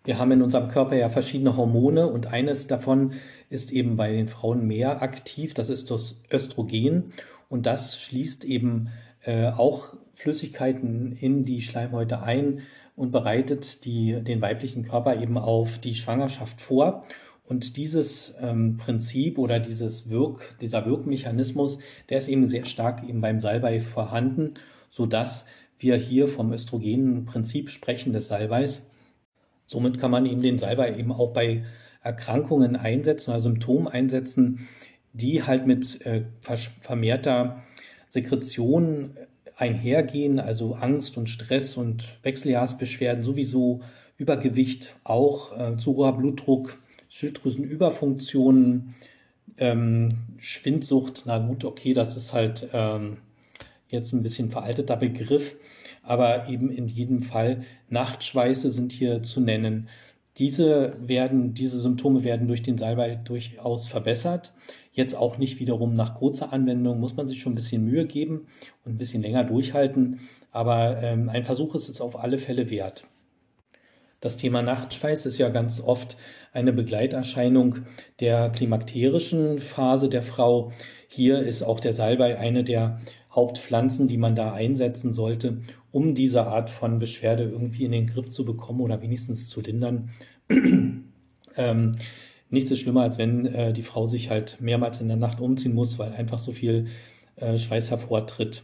Wir 0.05 0.17
haben 0.17 0.31
in 0.31 0.41
unserem 0.41 0.69
Körper 0.69 0.95
ja 0.95 1.09
verschiedene 1.09 1.57
Hormone 1.57 2.07
und 2.07 2.27
eines 2.27 2.67
davon 2.67 3.13
ist 3.49 3.71
eben 3.71 3.97
bei 3.97 4.11
den 4.11 4.27
Frauen 4.27 4.65
mehr 4.65 5.01
aktiv, 5.01 5.53
das 5.53 5.69
ist 5.69 5.91
das 5.91 6.21
Östrogen 6.31 7.05
und 7.49 7.65
das 7.65 7.99
schließt 7.99 8.45
eben 8.45 8.89
äh, 9.23 9.49
auch 9.49 9.93
Flüssigkeiten 10.13 11.11
in 11.11 11.45
die 11.45 11.61
Schleimhäute 11.61 12.21
ein 12.23 12.61
und 12.95 13.11
bereitet 13.11 13.85
die, 13.85 14.21
den 14.23 14.41
weiblichen 14.41 14.83
Körper 14.83 15.21
eben 15.21 15.37
auf 15.37 15.77
die 15.77 15.95
Schwangerschaft 15.95 16.59
vor. 16.59 17.05
Und 17.49 17.77
dieses 17.77 18.35
ähm, 18.39 18.77
Prinzip 18.77 19.39
oder 19.39 19.59
dieses 19.59 20.07
Wirk, 20.11 20.55
dieser 20.61 20.85
Wirkmechanismus, 20.85 21.79
der 22.07 22.19
ist 22.19 22.27
eben 22.27 22.45
sehr 22.45 22.63
stark 22.63 23.03
eben 23.09 23.21
beim 23.21 23.39
Salbei 23.39 23.79
vorhanden, 23.79 24.53
so 24.87 25.07
dass 25.07 25.47
wir 25.79 25.95
hier 25.95 26.27
vom 26.27 26.53
Östrogenprinzip 26.53 27.71
sprechen 27.71 28.13
des 28.13 28.27
Salbeis. 28.27 28.85
Somit 29.65 29.99
kann 29.99 30.11
man 30.11 30.27
eben 30.27 30.43
den 30.43 30.59
Salbei 30.59 30.95
eben 30.95 31.11
auch 31.11 31.33
bei 31.33 31.63
Erkrankungen 32.03 32.75
einsetzen 32.75 33.31
oder 33.31 33.41
Symptomen 33.41 33.87
einsetzen, 33.87 34.67
die 35.13 35.41
halt 35.41 35.65
mit 35.65 36.05
äh, 36.05 36.25
vermehrter 36.81 37.63
Sekretion 38.07 39.17
einhergehen, 39.57 40.39
also 40.39 40.75
Angst 40.75 41.17
und 41.17 41.29
Stress 41.29 41.77
und 41.77 42.19
Wechseljahrsbeschwerden 42.21 43.23
sowieso, 43.23 43.81
Übergewicht 44.17 44.95
auch, 45.03 45.57
äh, 45.57 45.77
zu 45.77 45.95
hoher 45.95 46.15
Blutdruck, 46.15 46.77
Schilddrüsenüberfunktionen, 47.09 48.95
ähm, 49.57 50.09
Schwindsucht, 50.37 51.23
na 51.25 51.39
gut, 51.39 51.65
okay, 51.65 51.93
das 51.93 52.15
ist 52.15 52.33
halt 52.33 52.69
ähm, 52.71 53.17
jetzt 53.89 54.13
ein 54.13 54.23
bisschen 54.23 54.49
veralteter 54.49 54.95
Begriff, 54.95 55.57
aber 56.03 56.47
eben 56.47 56.69
in 56.69 56.87
jedem 56.87 57.21
Fall 57.21 57.63
Nachtschweiße 57.89 58.71
sind 58.71 58.91
hier 58.91 59.23
zu 59.23 59.41
nennen. 59.41 59.89
Diese 60.37 60.93
werden, 61.05 61.53
diese 61.53 61.79
Symptome 61.79 62.23
werden 62.23 62.47
durch 62.47 62.63
den 62.63 62.77
Salbei 62.77 63.15
durchaus 63.15 63.87
verbessert. 63.87 64.53
Jetzt 64.93 65.15
auch 65.15 65.37
nicht 65.37 65.59
wiederum 65.59 65.95
nach 65.95 66.15
kurzer 66.15 66.53
Anwendung, 66.53 66.99
muss 66.99 67.15
man 67.15 67.27
sich 67.27 67.41
schon 67.41 67.53
ein 67.53 67.55
bisschen 67.55 67.83
Mühe 67.83 68.05
geben 68.05 68.47
und 68.85 68.93
ein 68.93 68.97
bisschen 68.97 69.21
länger 69.21 69.43
durchhalten. 69.43 70.19
Aber 70.51 71.01
ähm, 71.03 71.29
ein 71.29 71.43
Versuch 71.43 71.75
ist 71.75 71.89
es 71.89 71.99
auf 71.99 72.17
alle 72.17 72.37
Fälle 72.37 72.69
wert. 72.69 73.05
Das 74.21 74.37
Thema 74.37 74.61
Nachtschweiß 74.61 75.25
ist 75.25 75.37
ja 75.37 75.49
ganz 75.49 75.81
oft 75.81 76.17
eine 76.51 76.73
Begleiterscheinung 76.73 77.79
der 78.19 78.49
klimakterischen 78.49 79.59
Phase 79.59 80.09
der 80.09 80.23
Frau. 80.23 80.71
Hier 81.07 81.39
ist 81.39 81.63
auch 81.63 81.79
der 81.79 81.93
Salbei 81.93 82.37
eine 82.37 82.63
der 82.63 82.99
Hauptpflanzen, 83.31 84.07
die 84.07 84.17
man 84.17 84.35
da 84.35 84.53
einsetzen 84.53 85.13
sollte, 85.13 85.59
um 85.91 86.15
diese 86.15 86.45
Art 86.47 86.69
von 86.69 86.99
Beschwerde 86.99 87.43
irgendwie 87.43 87.85
in 87.85 87.91
den 87.91 88.07
Griff 88.07 88.29
zu 88.29 88.43
bekommen 88.45 88.81
oder 88.81 89.01
wenigstens 89.01 89.47
zu 89.47 89.61
lindern. 89.61 90.09
ähm, 91.57 91.91
nichts 92.49 92.71
ist 92.71 92.79
schlimmer, 92.79 93.03
als 93.03 93.17
wenn 93.17 93.45
äh, 93.45 93.73
die 93.73 93.83
Frau 93.83 94.07
sich 94.07 94.29
halt 94.29 94.57
mehrmals 94.59 95.01
in 95.01 95.07
der 95.07 95.17
Nacht 95.17 95.39
umziehen 95.39 95.75
muss, 95.75 95.99
weil 95.99 96.13
einfach 96.13 96.39
so 96.39 96.51
viel 96.51 96.87
äh, 97.35 97.57
Schweiß 97.57 97.91
hervortritt. 97.91 98.63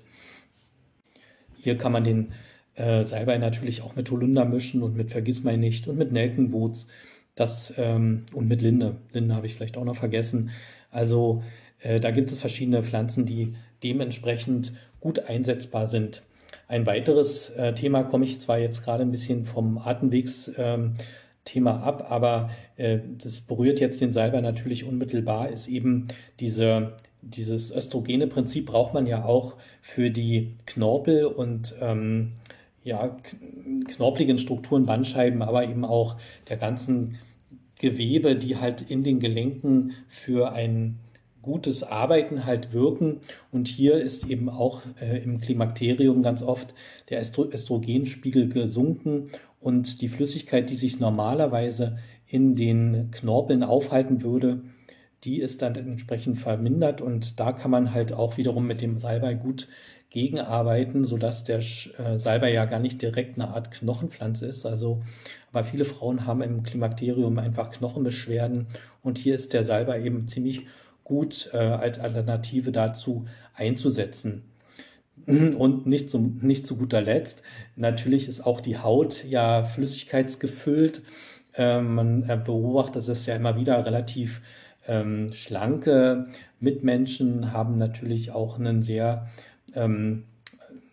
Hier 1.62 1.78
kann 1.78 1.92
man 1.92 2.04
den 2.04 2.34
äh, 2.76 3.04
Salbei 3.04 3.38
natürlich 3.38 3.82
auch 3.82 3.96
mit 3.96 4.10
Holunder 4.10 4.46
mischen 4.46 4.82
und 4.82 4.96
mit 4.96 5.12
Vergissmeinnicht 5.12 5.88
und 5.88 5.98
mit 5.98 6.12
Nelkenwurz 6.12 6.88
das, 7.36 7.74
ähm, 7.78 8.26
und 8.34 8.48
mit 8.48 8.62
Linde. 8.62 8.96
Linde 9.14 9.36
habe 9.36 9.46
ich 9.46 9.54
vielleicht 9.54 9.78
auch 9.78 9.84
noch 9.84 9.98
vergessen. 9.98 10.52
Also 10.90 11.44
äh, 11.80 12.00
da 12.00 12.12
gibt 12.12 12.32
es 12.32 12.38
verschiedene 12.38 12.82
Pflanzen, 12.82 13.26
die 13.26 13.56
dementsprechend 13.84 14.74
gut 15.00 15.20
einsetzbar 15.20 15.88
sind. 15.88 16.24
Ein 16.68 16.86
weiteres 16.86 17.50
äh, 17.50 17.74
Thema 17.74 18.04
komme 18.04 18.26
ich 18.26 18.40
zwar 18.40 18.58
jetzt 18.58 18.84
gerade 18.84 19.04
ein 19.04 19.12
bisschen 19.12 19.46
vom 19.46 19.78
Atemwegsthema 19.78 20.94
ähm, 21.54 21.68
ab, 21.68 22.08
aber 22.10 22.50
äh, 22.78 23.00
das 23.22 23.42
berührt 23.42 23.80
jetzt 23.80 24.02
den 24.02 24.14
Salbei 24.14 24.42
natürlich 24.42 24.86
unmittelbar, 24.86 25.50
ist 25.50 25.68
eben 25.68 26.08
diese, 26.40 26.94
dieses 27.22 27.72
östrogene 27.72 28.28
Prinzip 28.28 28.68
braucht 28.68 28.94
man 28.94 29.06
ja 29.06 29.26
auch 29.26 29.56
für 29.82 30.10
die 30.10 30.56
Knorpel 30.66 31.26
und 31.26 31.76
ähm, 31.82 32.32
ja, 32.86 33.18
knorpeligen 33.88 34.38
Strukturen, 34.38 34.86
Bandscheiben, 34.86 35.42
aber 35.42 35.68
eben 35.68 35.84
auch 35.84 36.16
der 36.48 36.56
ganzen 36.56 37.18
Gewebe, 37.80 38.36
die 38.36 38.58
halt 38.58 38.90
in 38.90 39.04
den 39.04 39.20
Gelenken 39.20 39.94
für 40.08 40.54
ein 40.54 41.00
gutes 41.42 41.84
Arbeiten 41.84 42.46
halt 42.46 42.74
wirken. 42.74 43.22
Und 43.52 43.68
hier 43.68 43.96
ist 43.96 44.30
eben 44.30 44.50
auch 44.50 44.84
äh, 45.02 45.18
im 45.24 45.42
Klimakterium 45.42 46.22
ganz 46.22 46.44
oft 46.44 46.74
der 47.10 47.20
Estro 47.20 47.46
Östrogenspiegel 47.46 48.50
gesunken 48.50 49.30
und 49.60 50.02
die 50.02 50.08
Flüssigkeit, 50.08 50.70
die 50.70 50.76
sich 50.76 51.00
normalerweise 51.00 51.98
in 52.28 52.56
den 52.56 53.10
Knorpeln 53.12 53.64
aufhalten 53.64 54.22
würde, 54.22 54.62
die 55.24 55.40
ist 55.40 55.64
dann 55.64 55.76
entsprechend 55.76 56.38
vermindert 56.38 57.02
und 57.02 57.40
da 57.40 57.52
kann 57.52 57.72
man 57.72 57.94
halt 57.94 58.14
auch 58.14 58.38
wiederum 58.38 58.68
mit 58.68 58.82
dem 58.82 59.00
Salbei 59.00 59.34
gut 59.34 59.68
gegenarbeiten, 60.16 61.04
sodass 61.04 61.44
der 61.44 61.60
äh, 61.60 62.18
Salbei 62.18 62.54
ja 62.54 62.64
gar 62.64 62.80
nicht 62.80 63.02
direkt 63.02 63.38
eine 63.38 63.50
Art 63.50 63.70
Knochenpflanze 63.72 64.46
ist. 64.46 64.66
Also, 64.66 65.04
aber 65.52 65.66
viele 65.66 65.84
Frauen 65.84 66.26
haben 66.26 66.42
im 66.42 66.64
Klimakterium 66.64 67.38
einfach 67.38 67.70
Knochenbeschwerden 67.70 68.68
und 69.04 69.18
hier 69.18 69.36
ist 69.36 69.52
der 69.52 69.66
Salbei 69.66 70.02
eben 70.02 70.30
ziemlich 70.30 70.68
gut 71.04 71.50
äh, 71.52 71.58
als 71.58 72.00
Alternative 72.00 72.72
dazu 72.72 73.26
einzusetzen. 73.54 74.44
Und 75.28 75.86
nicht, 75.86 76.10
zum, 76.10 76.40
nicht 76.42 76.68
zu 76.68 76.76
guter 76.76 77.02
Letzt, 77.02 77.42
natürlich 77.76 78.28
ist 78.28 78.46
auch 78.46 78.60
die 78.60 78.78
Haut 78.78 79.24
ja 79.26 79.64
flüssigkeitsgefüllt. 79.64 81.02
Äh, 81.54 81.82
man 81.82 82.26
beobachtet 82.44 83.08
es 83.08 83.26
ja 83.26 83.36
immer 83.36 83.56
wieder 83.56 83.86
relativ 83.86 84.42
ähm, 84.88 85.32
schlanke 85.34 86.26
Mitmenschen 86.60 87.52
haben 87.52 87.78
natürlich 87.78 88.32
auch 88.32 88.60
einen 88.60 88.82
sehr, 88.82 89.28
ähm, 89.74 90.26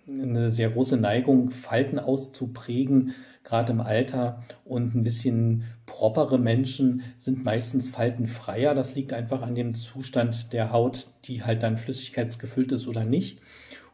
eine 0.09 0.51
sehr 0.51 0.71
große 0.71 0.97
Neigung, 0.97 1.51
Falten 1.51 1.99
auszuprägen, 1.99 3.15
gerade 3.45 3.73
im 3.73 3.81
Alter. 3.81 4.43
Und 4.65 4.95
ein 4.95 5.03
bisschen 5.03 5.65
propere 5.87 6.39
Menschen 6.39 7.03
sind 7.17 7.45
meistens 7.45 7.89
faltenfreier. 7.89 8.75
Das 8.75 8.95
liegt 8.95 9.13
einfach 9.13 9.43
an 9.43 9.55
dem 9.55 9.75
Zustand 9.75 10.53
der 10.53 10.73
Haut, 10.73 11.07
die 11.25 11.45
halt 11.45 11.63
dann 11.63 11.77
flüssigkeitsgefüllt 11.77 12.73
ist 12.73 12.89
oder 12.89 13.05
nicht. 13.05 13.39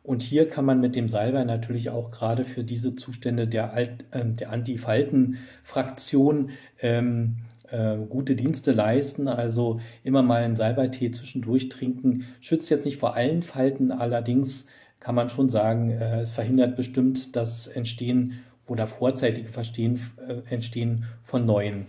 Und 0.03 0.23
hier 0.23 0.49
kann 0.49 0.65
man 0.65 0.81
mit 0.81 0.97
dem 0.97 1.11
Salbei 1.11 1.45
natürlich 1.45 1.91
auch 1.91 2.11
gerade 2.11 2.47
für 2.47 2.65
diese 2.65 2.97
Zustände 2.97 3.47
der, 3.47 3.75
Alt, 3.75 4.07
äh, 4.11 4.25
der 4.25 4.51
Antifalten-Fraktion 4.51 6.51
ähm, 6.81 7.37
äh, 7.71 7.97
gute 8.09 8.35
Dienste 8.35 8.73
leisten. 8.73 9.29
Also 9.29 9.81
immer 10.05 10.23
mal 10.23 10.43
einen 10.43 10.57
Salbeitee 10.57 11.11
zwischendurch 11.11 11.69
trinken. 11.69 12.27
Schützt 12.41 12.71
jetzt 12.71 12.85
nicht 12.85 12.99
vor 12.99 13.15
allen 13.15 13.43
Falten, 13.43 13.93
allerdings 13.93 14.67
kann 15.01 15.15
man 15.15 15.29
schon 15.29 15.49
sagen, 15.49 15.91
äh, 15.91 16.21
es 16.21 16.33
verhindert 16.33 16.77
bestimmt 16.77 17.37
das 17.37 17.67
Entstehen 17.67 18.41
oder 18.67 18.87
vorzeitige 18.87 19.49
Verstehen, 19.49 20.01
äh, 20.27 20.53
Entstehen 20.53 21.05
von 21.23 21.47
neuen. 21.47 21.87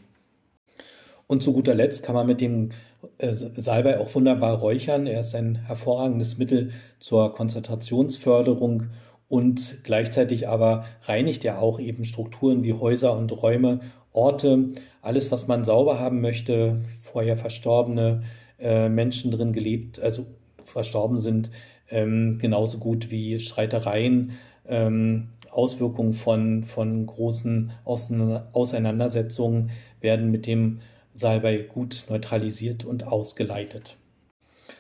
Und 1.27 1.43
zu 1.43 1.53
guter 1.53 1.75
Letzt 1.75 2.03
kann 2.03 2.15
man 2.15 2.27
mit 2.27 2.41
dem 2.41 2.71
äh, 3.17 3.31
Salbei 3.33 4.00
auch 4.00 4.13
wunderbar 4.15 4.57
räuchern. 4.57 5.07
Er 5.07 5.19
ist 5.19 5.36
ein 5.36 5.55
hervorragendes 5.55 6.38
Mittel 6.38 6.71
zur 7.00 7.33
Konzentrationsförderung 7.33 8.88
und 9.27 9.83
gleichzeitig 9.83 10.48
aber 10.48 10.86
reinigt 11.03 11.45
er 11.45 11.62
auch 11.62 11.79
eben 11.79 12.03
Strukturen 12.03 12.63
wie 12.63 12.74
Häuser 12.74 13.15
und 13.15 13.31
Räume, 13.43 13.81
Orte, 14.12 14.69
alles, 15.01 15.32
was 15.32 15.48
man 15.48 15.63
sauber 15.63 16.00
haben 16.00 16.22
möchte, 16.22 16.77
vorher 17.01 17.38
verstorbene 17.38 18.24
äh, 18.60 18.89
Menschen 18.89 19.32
drin 19.32 19.53
gelebt, 19.53 20.00
also 20.00 20.25
verstorben 20.63 21.20
sind, 21.20 21.50
ähm, 21.89 22.38
genauso 22.39 22.77
gut 22.77 23.10
wie 23.12 23.39
Streitereien, 23.39 24.34
ähm, 24.68 25.29
Auswirkungen 25.50 26.13
von, 26.13 26.63
von 26.63 27.06
großen 27.06 27.72
Auseinandersetzungen 27.84 29.72
werden 30.00 30.29
mit 30.32 30.46
dem 30.46 30.79
Salbei 31.13 31.58
gut 31.58 32.06
neutralisiert 32.10 32.86
und 32.86 33.08
ausgeleitet. 33.08 33.98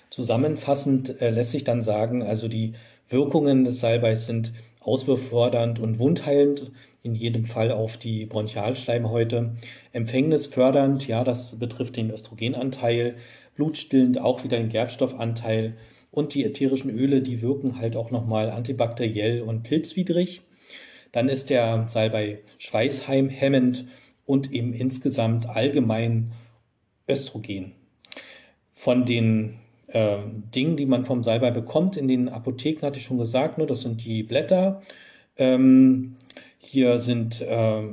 Zusammenfassend 0.09 1.21
äh, 1.21 1.31
lässt 1.31 1.51
sich 1.51 1.63
dann 1.63 1.81
sagen, 1.81 2.21
also 2.23 2.47
die 2.47 2.73
Wirkungen 3.09 3.63
des 3.63 3.79
Salbeis 3.79 4.25
sind 4.25 4.53
auswurffördernd 4.79 5.79
und 5.79 5.99
wundheilend, 5.99 6.71
in 7.03 7.15
jedem 7.15 7.45
Fall 7.45 7.71
auf 7.71 7.97
die 7.97 8.25
Bronchialschleimhäute. 8.25 9.55
Empfängnisfördernd, 9.93 11.07
ja, 11.07 11.23
das 11.23 11.57
betrifft 11.59 11.97
den 11.97 12.11
Östrogenanteil, 12.11 13.15
blutstillend 13.55 14.19
auch 14.19 14.43
wieder 14.43 14.57
den 14.57 14.69
Gerbstoffanteil 14.69 15.77
und 16.11 16.33
die 16.33 16.43
ätherischen 16.43 16.89
Öle, 16.89 17.21
die 17.21 17.41
wirken 17.41 17.79
halt 17.79 17.95
auch 17.95 18.11
nochmal 18.11 18.49
antibakteriell 18.49 19.41
und 19.41 19.63
pilzwidrig. 19.63 20.41
Dann 21.11 21.29
ist 21.29 21.49
der 21.49 21.87
Salbei 21.89 22.39
schweißheimhemmend 22.57 23.85
und 24.25 24.51
eben 24.51 24.73
insgesamt 24.73 25.47
allgemein 25.47 26.33
Östrogen. 27.07 27.73
Von 28.73 29.05
den 29.05 29.59
äh, 29.91 30.17
Dingen, 30.53 30.77
die 30.77 30.85
man 30.85 31.03
vom 31.03 31.23
Salbei 31.23 31.49
bekommt, 31.51 31.97
in 31.97 32.07
den 32.07 32.29
Apotheken 32.29 32.85
hatte 32.85 32.99
ich 32.99 33.05
schon 33.05 33.17
gesagt, 33.17 33.57
ne, 33.57 33.65
das 33.65 33.81
sind 33.81 34.05
die 34.05 34.23
Blätter. 34.23 34.81
Ähm, 35.37 36.15
hier 36.57 36.99
sind 36.99 37.41
äh, 37.41 37.83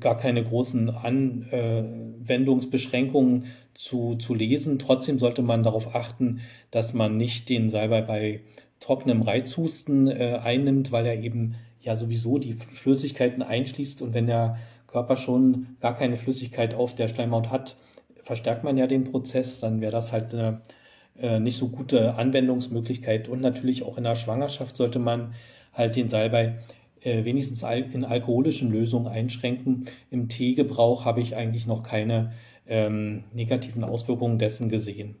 gar 0.00 0.16
keine 0.16 0.42
großen 0.44 0.90
Anwendungsbeschränkungen 0.90 3.46
zu, 3.74 4.14
zu 4.16 4.34
lesen. 4.34 4.78
Trotzdem 4.78 5.18
sollte 5.18 5.42
man 5.42 5.62
darauf 5.62 5.94
achten, 5.94 6.40
dass 6.70 6.94
man 6.94 7.16
nicht 7.16 7.48
den 7.48 7.70
Salbei 7.70 8.02
bei 8.02 8.40
trockenem 8.80 9.22
Reizhusten 9.22 10.08
äh, 10.08 10.40
einnimmt, 10.42 10.92
weil 10.92 11.06
er 11.06 11.22
eben 11.22 11.54
ja 11.80 11.96
sowieso 11.96 12.38
die 12.38 12.52
Flüssigkeiten 12.52 13.42
einschließt 13.42 14.02
und 14.02 14.14
wenn 14.14 14.26
der 14.26 14.58
Körper 14.86 15.16
schon 15.16 15.76
gar 15.80 15.94
keine 15.94 16.16
Flüssigkeit 16.16 16.74
auf 16.74 16.94
der 16.94 17.08
Schleimhaut 17.08 17.50
hat, 17.50 17.76
verstärkt 18.24 18.64
man 18.64 18.76
ja 18.76 18.86
den 18.86 19.04
Prozess, 19.04 19.60
dann 19.60 19.80
wäre 19.80 19.92
das 19.92 20.12
halt 20.12 20.34
eine 20.34 20.60
äh, 21.20 21.40
nicht 21.40 21.56
so 21.56 21.68
gute 21.68 22.14
Anwendungsmöglichkeit. 22.14 23.28
Und 23.28 23.40
natürlich 23.40 23.82
auch 23.82 23.98
in 23.98 24.04
der 24.04 24.14
Schwangerschaft 24.14 24.76
sollte 24.76 24.98
man 24.98 25.34
halt 25.72 25.96
den 25.96 26.08
Salbei 26.08 26.54
äh, 27.02 27.24
wenigstens 27.24 27.62
in 27.62 28.04
alkoholischen 28.04 28.70
Lösungen 28.70 29.06
einschränken. 29.06 29.86
Im 30.10 30.28
Teegebrauch 30.28 31.04
habe 31.04 31.20
ich 31.20 31.36
eigentlich 31.36 31.66
noch 31.66 31.82
keine 31.82 32.32
ähm, 32.66 33.24
negativen 33.32 33.84
Auswirkungen 33.84 34.38
dessen 34.38 34.68
gesehen. 34.68 35.16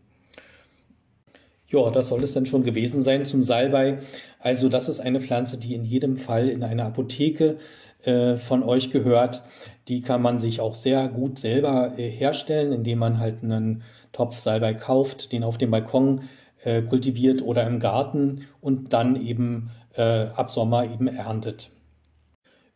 Ja, 1.70 1.90
das 1.90 2.08
soll 2.08 2.24
es 2.24 2.32
dann 2.32 2.46
schon 2.46 2.64
gewesen 2.64 3.02
sein 3.02 3.24
zum 3.24 3.42
Salbei. 3.42 3.98
Also 4.40 4.68
das 4.68 4.88
ist 4.88 5.00
eine 5.00 5.20
Pflanze, 5.20 5.58
die 5.58 5.74
in 5.74 5.84
jedem 5.84 6.16
Fall 6.16 6.48
in 6.48 6.62
einer 6.62 6.86
Apotheke 6.86 7.58
äh, 8.04 8.36
von 8.36 8.62
euch 8.62 8.90
gehört. 8.90 9.42
Die 9.88 10.00
kann 10.00 10.22
man 10.22 10.40
sich 10.40 10.60
auch 10.60 10.74
sehr 10.74 11.08
gut 11.08 11.38
selber 11.38 11.98
äh, 11.98 12.08
herstellen, 12.08 12.72
indem 12.72 13.00
man 13.00 13.18
halt 13.18 13.42
einen 13.42 13.82
Topf 14.18 14.40
Salbei 14.40 14.74
kauft, 14.74 15.30
den 15.30 15.44
auf 15.44 15.58
dem 15.58 15.70
Balkon 15.70 16.22
äh, 16.64 16.82
kultiviert 16.82 17.40
oder 17.40 17.64
im 17.68 17.78
Garten 17.78 18.48
und 18.60 18.92
dann 18.92 19.14
eben 19.14 19.70
äh, 19.94 20.26
ab 20.34 20.50
Sommer 20.50 20.84
eben 20.84 21.06
erntet. 21.06 21.70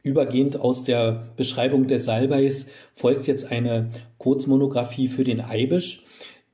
Übergehend 0.04 0.60
aus 0.60 0.84
der 0.84 1.24
Beschreibung 1.36 1.88
des 1.88 2.04
Salbeis 2.04 2.66
folgt 2.92 3.26
jetzt 3.26 3.50
eine 3.50 3.90
Kurzmonographie 4.18 5.08
für 5.08 5.24
den 5.24 5.40
Eibisch. 5.40 6.04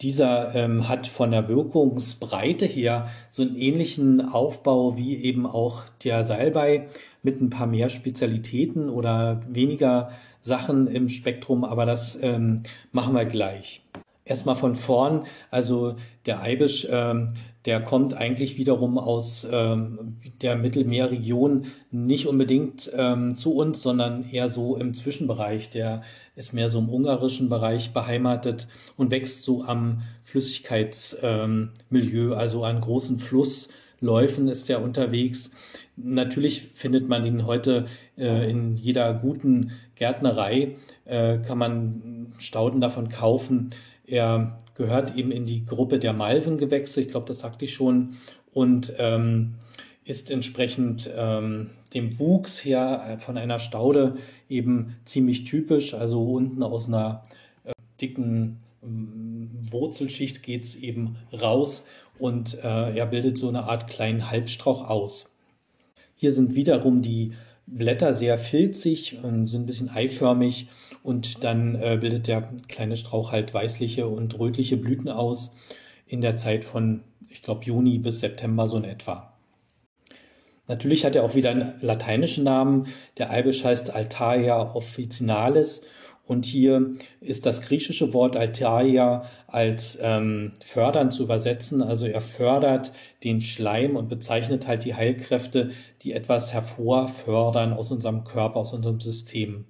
Dieser 0.00 0.54
ähm, 0.54 0.88
hat 0.88 1.07
von 1.07 1.33
der 1.33 1.49
Wirkungsbreite 1.49 2.64
her 2.64 3.11
so 3.28 3.42
einen 3.42 3.57
ähnlichen 3.57 4.23
Aufbau 4.23 4.97
wie 4.97 5.16
eben 5.16 5.47
auch 5.47 5.83
der 6.02 6.25
Salbei 6.25 6.88
mit 7.23 7.42
ein 7.42 7.50
paar 7.50 7.66
mehr 7.66 7.90
Spezialitäten 7.90 8.88
oder 8.88 9.42
weniger 9.49 10.12
Sachen 10.40 10.87
im 10.87 11.11
Spektrum, 11.11 11.64
aber 11.64 11.85
das 11.85 12.18
ähm, 12.23 12.62
machen 12.90 13.14
wir 13.14 13.26
gleich. 13.26 13.83
Erstmal 14.28 14.54
von 14.56 14.76
vorn, 14.76 15.25
also 15.50 15.97
der 16.26 16.42
Eibisch, 16.42 16.87
ähm, 16.90 17.32
der 17.64 17.80
kommt 17.80 18.12
eigentlich 18.12 18.58
wiederum 18.58 18.99
aus 18.99 19.49
ähm, 19.50 20.18
der 20.42 20.56
Mittelmeerregion 20.56 21.68
nicht 21.90 22.26
unbedingt 22.26 22.92
ähm, 22.94 23.37
zu 23.37 23.54
uns, 23.54 23.82
sondern 23.82 24.30
eher 24.30 24.50
so 24.50 24.76
im 24.76 24.92
Zwischenbereich. 24.92 25.70
Der 25.70 26.02
ist 26.37 26.52
mehr 26.52 26.68
so 26.68 26.78
im 26.78 26.90
ungarischen 26.90 27.49
Bereich 27.49 27.94
beheimatet 27.94 28.68
und 28.99 29.11
wächst 29.11 29.44
so 29.44 29.64
am 29.64 30.02
Flüssigkeitsmilieu, 30.25 32.35
also 32.35 32.64
an 32.64 32.82
großen 32.82 33.18
Flussläufen 33.18 34.49
ist 34.49 34.68
er 34.68 34.82
unterwegs. 34.82 35.52
Natürlich 35.97 36.68
findet 36.75 37.08
man 37.08 37.25
ihn 37.25 37.47
heute 37.47 37.87
äh, 38.18 38.50
in 38.50 38.76
jeder 38.76 39.14
guten 39.14 39.70
Gärtnerei, 39.94 40.76
äh, 41.06 41.38
kann 41.38 41.56
man 41.56 42.35
Stauden 42.38 42.82
davon 42.82 43.08
kaufen. 43.08 43.70
Er 44.08 44.58
gehört 44.74 45.16
eben 45.16 45.30
in 45.30 45.46
die 45.46 45.64
Gruppe 45.64 45.98
der 45.98 46.12
Malvengewächse, 46.12 47.00
ich 47.00 47.08
glaube, 47.08 47.26
das 47.26 47.40
sagte 47.40 47.64
ich 47.64 47.74
schon, 47.74 48.16
und 48.52 48.92
ähm, 48.98 49.54
ist 50.04 50.30
entsprechend 50.30 51.10
ähm, 51.16 51.70
dem 51.94 52.18
Wuchs 52.18 52.64
her 52.64 53.04
äh, 53.06 53.18
von 53.18 53.36
einer 53.36 53.58
Staude 53.58 54.16
eben 54.48 54.96
ziemlich 55.04 55.44
typisch. 55.44 55.94
Also 55.94 56.22
unten 56.22 56.62
aus 56.62 56.88
einer 56.88 57.24
äh, 57.64 57.72
dicken 58.00 58.60
äh, 58.82 58.86
Wurzelschicht 59.70 60.42
geht 60.42 60.64
es 60.64 60.76
eben 60.76 61.16
raus 61.32 61.84
und 62.18 62.54
äh, 62.64 62.96
er 62.96 63.06
bildet 63.06 63.36
so 63.36 63.48
eine 63.48 63.64
Art 63.64 63.88
kleinen 63.88 64.30
Halbstrauch 64.30 64.88
aus. 64.88 65.30
Hier 66.16 66.32
sind 66.32 66.54
wiederum 66.54 67.02
die 67.02 67.34
Blätter 67.70 68.12
sehr 68.12 68.38
filzig, 68.38 69.18
und 69.22 69.46
sind 69.46 69.62
ein 69.62 69.66
bisschen 69.66 69.90
eiförmig 69.90 70.68
und 71.02 71.44
dann 71.44 71.75
äh, 71.75 71.98
bildet 72.00 72.26
der 72.26 72.48
kleine 72.68 72.96
Strauch 72.96 73.32
halt 73.32 73.52
weißliche 73.54 74.06
und 74.06 74.38
rötliche 74.38 74.76
Blüten 74.76 75.08
aus. 75.08 75.52
in 76.08 76.20
der 76.22 76.37
Zeit 76.37 76.64
von, 76.64 77.02
ich 77.28 77.42
glaube, 77.42 77.64
Juni 77.64 77.98
bis 77.98 78.20
September 78.20 78.66
so 78.66 78.78
in 78.78 78.84
etwa. 78.84 79.34
Natürlich 80.66 81.04
hat 81.04 81.16
er 81.16 81.25
auch 81.25 81.34
wieder 81.34 81.50
einen 81.50 81.75
lateinischen 81.80 82.44
Namen. 82.44 82.88
Der 83.16 83.30
Eibisch 83.30 83.64
heißt 83.64 83.90
Altaia 83.90 84.75
officinalis 84.75 85.82
und 86.28 86.44
hier 86.44 86.94
ist 87.20 87.47
das 87.47 87.62
griechische 87.62 88.12
Wort 88.12 88.37
Altaia 88.37 89.25
als 89.47 89.99
ähm, 90.02 90.52
fördern 90.62 91.11
zu 91.11 91.23
übersetzen. 91.23 91.82
Also 91.82 92.06
er 92.06 92.20
fördert 92.20 92.92
den 93.25 93.40
Schleim 93.40 93.97
und 93.97 94.11
bezeichnet 94.11 94.66
halt 94.66 94.85
die 94.85 94.94
Heilkräfte, 94.94 95.70
die 96.02 96.12
etwas 96.12 96.52
hervorfördern 96.52 97.73
aus 97.73 97.90
unserem 97.90 98.25
Körper, 98.25 98.56
aus 98.56 98.75
unserem 98.75 99.00
System. 99.00 99.64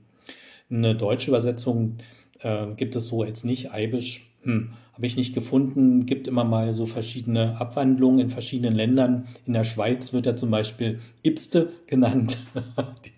Eine 0.68 0.96
deutsche 0.96 1.30
Übersetzung 1.30 1.98
äh, 2.40 2.66
gibt 2.76 2.96
es 2.96 3.06
so 3.06 3.24
jetzt 3.24 3.44
nicht. 3.44 3.72
Eibisch 3.72 4.28
hm, 4.42 4.72
habe 4.94 5.06
ich 5.06 5.16
nicht 5.16 5.34
gefunden. 5.34 6.06
Gibt 6.06 6.26
immer 6.26 6.44
mal 6.44 6.74
so 6.74 6.86
verschiedene 6.86 7.60
Abwandlungen 7.60 8.18
in 8.18 8.28
verschiedenen 8.30 8.74
Ländern. 8.74 9.28
In 9.46 9.52
der 9.52 9.64
Schweiz 9.64 10.12
wird 10.12 10.26
er 10.26 10.36
zum 10.36 10.50
Beispiel 10.50 10.98
Ipste 11.22 11.70
genannt. 11.86 12.38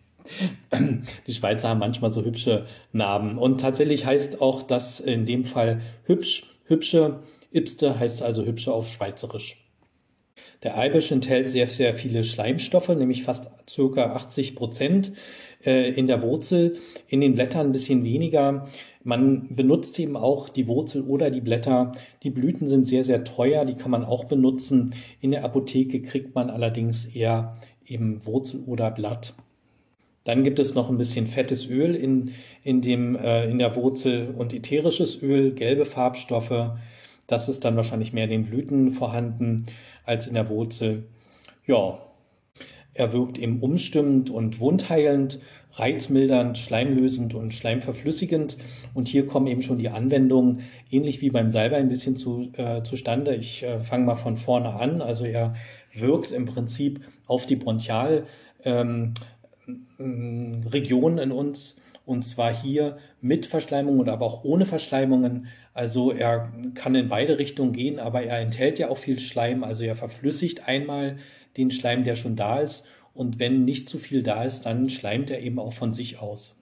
Die 1.26 1.34
Schweizer 1.34 1.68
haben 1.68 1.80
manchmal 1.80 2.12
so 2.12 2.24
hübsche 2.24 2.66
Namen. 2.92 3.38
Und 3.38 3.60
tatsächlich 3.60 4.06
heißt 4.06 4.40
auch 4.40 4.62
das 4.62 5.00
in 5.00 5.26
dem 5.26 5.44
Fall 5.44 5.80
hübsch, 6.04 6.50
hübsche. 6.64 7.20
Ipste 7.52 7.98
heißt 7.98 8.22
also 8.22 8.44
hübsche 8.44 8.72
auf 8.72 8.88
Schweizerisch. 8.88 9.64
Der 10.62 10.76
Eibisch 10.76 11.10
enthält 11.10 11.48
sehr, 11.48 11.66
sehr 11.66 11.96
viele 11.96 12.22
Schleimstoffe, 12.22 12.90
nämlich 12.90 13.22
fast 13.22 13.50
ca. 13.74 14.12
80 14.14 14.54
Prozent 14.54 15.12
äh, 15.64 15.90
in 15.90 16.06
der 16.06 16.22
Wurzel, 16.22 16.74
in 17.08 17.20
den 17.20 17.34
Blättern 17.34 17.68
ein 17.68 17.72
bisschen 17.72 18.04
weniger. 18.04 18.68
Man 19.02 19.54
benutzt 19.56 19.98
eben 19.98 20.16
auch 20.16 20.50
die 20.50 20.68
Wurzel 20.68 21.02
oder 21.02 21.30
die 21.30 21.40
Blätter. 21.40 21.92
Die 22.22 22.30
Blüten 22.30 22.66
sind 22.66 22.86
sehr, 22.86 23.04
sehr 23.04 23.24
teuer, 23.24 23.64
die 23.64 23.74
kann 23.74 23.90
man 23.90 24.04
auch 24.04 24.24
benutzen. 24.24 24.94
In 25.20 25.30
der 25.30 25.44
Apotheke 25.44 26.02
kriegt 26.02 26.34
man 26.34 26.50
allerdings 26.50 27.06
eher 27.06 27.56
eben 27.86 28.24
Wurzel 28.26 28.62
oder 28.66 28.90
Blatt. 28.90 29.34
Dann 30.30 30.44
gibt 30.44 30.60
es 30.60 30.76
noch 30.76 30.88
ein 30.88 30.96
bisschen 30.96 31.26
fettes 31.26 31.68
Öl 31.68 31.96
in, 31.96 32.30
in, 32.62 32.82
dem, 32.82 33.16
äh, 33.16 33.50
in 33.50 33.58
der 33.58 33.74
Wurzel 33.74 34.32
und 34.38 34.54
ätherisches 34.54 35.20
Öl, 35.24 35.54
gelbe 35.54 35.84
Farbstoffe. 35.84 36.70
Das 37.26 37.48
ist 37.48 37.64
dann 37.64 37.74
wahrscheinlich 37.74 38.12
mehr 38.12 38.26
in 38.26 38.30
den 38.30 38.44
Blüten 38.44 38.92
vorhanden 38.92 39.66
als 40.04 40.28
in 40.28 40.34
der 40.34 40.48
Wurzel. 40.48 41.02
Ja, 41.66 41.98
er 42.94 43.12
wirkt 43.12 43.40
eben 43.40 43.58
umstimmend 43.58 44.30
und 44.30 44.60
wundheilend, 44.60 45.40
reizmildernd, 45.72 46.58
schleimlösend 46.58 47.34
und 47.34 47.52
schleimverflüssigend. 47.52 48.56
Und 48.94 49.08
hier 49.08 49.26
kommen 49.26 49.48
eben 49.48 49.62
schon 49.62 49.78
die 49.78 49.88
Anwendungen, 49.88 50.60
ähnlich 50.92 51.22
wie 51.22 51.30
beim 51.30 51.50
Salbei, 51.50 51.78
ein 51.78 51.88
bisschen 51.88 52.14
zu, 52.14 52.52
äh, 52.56 52.84
zustande. 52.84 53.34
Ich 53.34 53.64
äh, 53.64 53.80
fange 53.80 54.04
mal 54.04 54.14
von 54.14 54.36
vorne 54.36 54.74
an. 54.74 55.02
Also 55.02 55.24
er 55.24 55.56
wirkt 55.92 56.30
im 56.30 56.44
Prinzip 56.44 57.00
auf 57.26 57.46
die 57.46 57.56
Bronchial. 57.56 58.26
Ähm, 58.64 59.14
Regionen 60.00 61.18
in 61.18 61.32
uns, 61.32 61.80
und 62.06 62.24
zwar 62.24 62.52
hier 62.52 62.98
mit 63.20 63.46
Verschleimungen 63.46 64.00
oder 64.00 64.14
aber 64.14 64.26
auch 64.26 64.44
ohne 64.44 64.64
Verschleimungen. 64.64 65.46
Also 65.74 66.10
er 66.10 66.52
kann 66.74 66.94
in 66.94 67.08
beide 67.08 67.38
Richtungen 67.38 67.72
gehen, 67.72 67.98
aber 67.98 68.22
er 68.22 68.40
enthält 68.40 68.78
ja 68.78 68.88
auch 68.88 68.98
viel 68.98 69.18
Schleim, 69.18 69.62
also 69.62 69.84
er 69.84 69.94
verflüssigt 69.94 70.66
einmal 70.66 71.18
den 71.56 71.70
Schleim, 71.70 72.04
der 72.04 72.16
schon 72.16 72.36
da 72.36 72.60
ist, 72.60 72.84
und 73.12 73.38
wenn 73.38 73.64
nicht 73.64 73.88
zu 73.88 73.98
viel 73.98 74.22
da 74.22 74.44
ist, 74.44 74.62
dann 74.66 74.88
schleimt 74.88 75.30
er 75.30 75.40
eben 75.40 75.58
auch 75.58 75.72
von 75.72 75.92
sich 75.92 76.20
aus. 76.20 76.56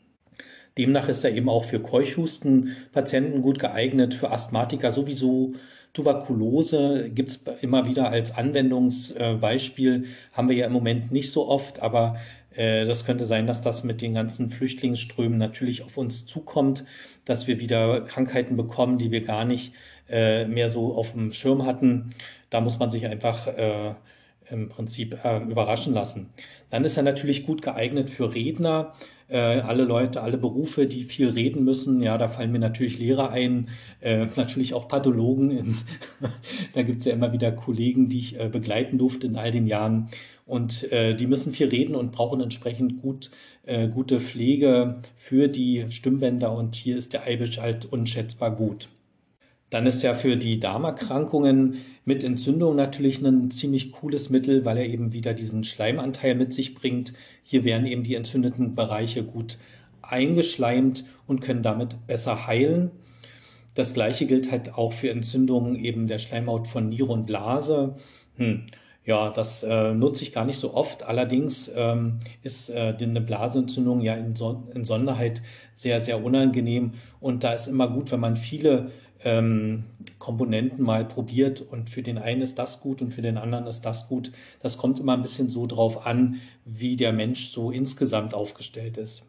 Demnach 0.77 1.09
ist 1.09 1.25
er 1.25 1.33
eben 1.33 1.49
auch 1.49 1.65
für 1.65 1.81
Keuchhustenpatienten 1.81 3.43
gut 3.43 3.59
geeignet, 3.59 4.15
für 4.15 4.31
Asthmatiker 4.31 4.93
sowieso. 4.93 5.55
Tuberkulose 5.93 7.11
gibt 7.11 7.31
es 7.31 7.43
immer 7.63 7.87
wieder 7.87 8.11
als 8.11 8.37
Anwendungsbeispiel, 8.37 10.07
haben 10.33 10.49
wir 10.49 10.57
ja 10.57 10.67
im 10.67 10.73
Moment 10.73 11.11
nicht 11.11 11.33
so 11.33 11.49
oft, 11.49 11.83
aber 11.83 12.19
äh, 12.59 12.85
das 12.85 13.05
könnte 13.05 13.25
sein, 13.25 13.47
dass 13.47 13.61
das 13.61 13.85
mit 13.85 14.03
den 14.03 14.15
ganzen 14.15 14.51
Flüchtlingsströmen 14.51 15.39
natürlich 15.39 15.85
auf 15.85 15.97
uns 15.97 16.27
zukommt, 16.27 16.85
dass 17.25 17.47
wir 17.47 17.61
wieder 17.61 18.01
Krankheiten 18.01 18.57
bekommen, 18.57 18.99
die 18.99 19.13
wir 19.13 19.23
gar 19.23 19.45
nicht 19.45 19.73
äh, 20.09 20.45
mehr 20.45 20.69
so 20.69 20.95
auf 20.95 21.13
dem 21.13 21.33
Schirm 21.33 21.65
hatten. 21.65 22.11
Da 22.51 22.61
muss 22.61 22.81
man 22.81 22.91
sich 22.91 23.07
einfach 23.07 23.47
äh, 23.47 23.95
im 24.51 24.71
Prinzip 24.71 25.19
überraschen 25.47 25.93
lassen. 25.93 26.31
Dann 26.71 26.85
ist 26.85 26.97
er 26.97 27.03
natürlich 27.03 27.45
gut 27.45 27.61
geeignet 27.61 28.09
für 28.09 28.35
Redner, 28.35 28.95
alle 29.29 29.85
Leute, 29.85 30.23
alle 30.23 30.39
Berufe, 30.39 30.87
die 30.87 31.05
viel 31.05 31.29
reden 31.29 31.63
müssen. 31.63 32.01
Ja, 32.01 32.17
da 32.17 32.29
fallen 32.29 32.51
mir 32.51 32.59
natürlich 32.59 32.99
Lehrer 32.99 33.29
ein, 33.29 33.69
natürlich 34.37 34.73
auch 34.73 34.89
Pathologen. 34.89 35.77
da 36.73 36.81
gibt 36.81 37.01
es 37.01 37.05
ja 37.05 37.13
immer 37.13 37.31
wieder 37.35 37.53
Kollegen, 37.53 38.09
die 38.09 38.21
ich 38.21 38.39
begleiten 38.51 38.97
durfte 38.97 39.27
in 39.27 39.37
all 39.37 39.51
den 39.51 39.67
Jahren. 39.67 40.09
Und 40.49 40.91
äh, 40.91 41.15
die 41.15 41.27
müssen 41.27 41.53
viel 41.53 41.69
reden 41.69 41.95
und 41.95 42.11
brauchen 42.11 42.41
entsprechend 42.41 43.03
gut, 43.03 43.31
äh, 43.67 43.87
gute 43.87 44.19
Pflege 44.19 45.03
für 45.15 45.47
die 45.47 45.85
Stimmbänder. 45.91 46.53
Und 46.53 46.75
hier 46.75 46.97
ist 46.97 47.13
der 47.13 47.27
Eibisch 47.27 47.59
halt 47.61 47.85
unschätzbar 47.85 48.57
gut. 48.57 48.89
Dann 49.69 49.87
ist 49.87 50.03
ja 50.03 50.15
für 50.15 50.39
die 50.39 50.59
Darmerkrankungen 50.59 51.77
mit 52.07 52.25
Entzündung 52.25 52.75
natürlich 52.77 53.21
ein 53.21 53.51
ziemlich 53.51 53.93
cooles 53.93 54.31
Mittel, 54.31 54.65
weil 54.65 54.79
er 54.79 54.87
eben 54.87 55.13
wieder 55.13 55.35
diesen 55.35 55.65
Schleimanteil 55.65 56.35
mit 56.35 56.55
sich 56.55 56.75
bringt. 56.75 57.13
Hier 57.43 57.65
werden 57.65 57.87
eben 57.87 58.03
die 58.03 58.15
entzündeten 58.15 58.75
Bereiche 58.75 59.25
gut 59.25 59.59
eingeschleimt 60.01 61.05
und 61.27 61.41
können 61.41 61.63
damit 61.63 62.07
besser 62.07 62.47
heilen. 62.47 62.91
Das 63.75 63.93
gleiche 63.93 64.25
gilt 64.25 64.51
halt 64.51 64.75
auch 64.75 64.95
für 64.95 65.11
Entzündungen 65.11 65.77
eben 65.77 66.07
der 66.07 66.19
Schleimhaut 66.19 66.67
von 66.67 66.89
Niere 66.89 67.13
und 67.13 67.27
Blase. 67.27 67.97
Hm. 68.37 68.65
Ja, 69.09 69.31
das 69.31 69.63
äh, 69.63 69.95
nutze 69.95 70.23
ich 70.23 70.35
gar 70.35 70.45
nicht 70.45 70.61
so 70.61 70.75
oft. 70.75 71.03
Allerdings 71.03 71.71
ähm, 71.75 72.19
ist 72.43 72.69
äh, 72.69 72.95
eine 73.01 73.23
Blasenentzündung 73.23 74.03
ja 74.03 74.13
in, 74.13 74.37
so 74.37 74.69
in 74.75 74.85
Sonderheit 74.85 75.41
sehr, 75.73 76.03
sehr 76.03 76.23
unangenehm. 76.23 76.93
Und 77.19 77.43
da 77.43 77.55
ist 77.55 77.69
immer 77.69 77.89
gut, 77.89 78.13
wenn 78.13 78.21
man 78.21 78.37
viele 78.37 78.91
ähm, 79.25 79.85
Komponenten 80.19 80.85
mal 80.85 81.07
probiert 81.07 81.63
und 81.63 81.89
für 81.89 82.03
den 82.03 82.19
einen 82.19 82.43
ist 82.43 82.59
das 82.59 82.83
gut 82.83 83.01
und 83.01 83.11
für 83.15 83.23
den 83.23 83.39
anderen 83.39 83.67
ist 83.67 83.81
das 83.87 84.09
gut. 84.09 84.31
Das 84.61 84.77
kommt 84.77 85.01
immer 85.01 85.15
ein 85.15 85.23
bisschen 85.23 85.49
so 85.49 85.67
drauf 85.67 86.07
an, 86.07 86.43
wie 86.67 86.97
der 86.97 87.15
Mensch 87.15 87.49
so 87.49 87.71
insgesamt 87.71 88.35
aufgestellt 88.35 88.99
ist. 88.99 89.25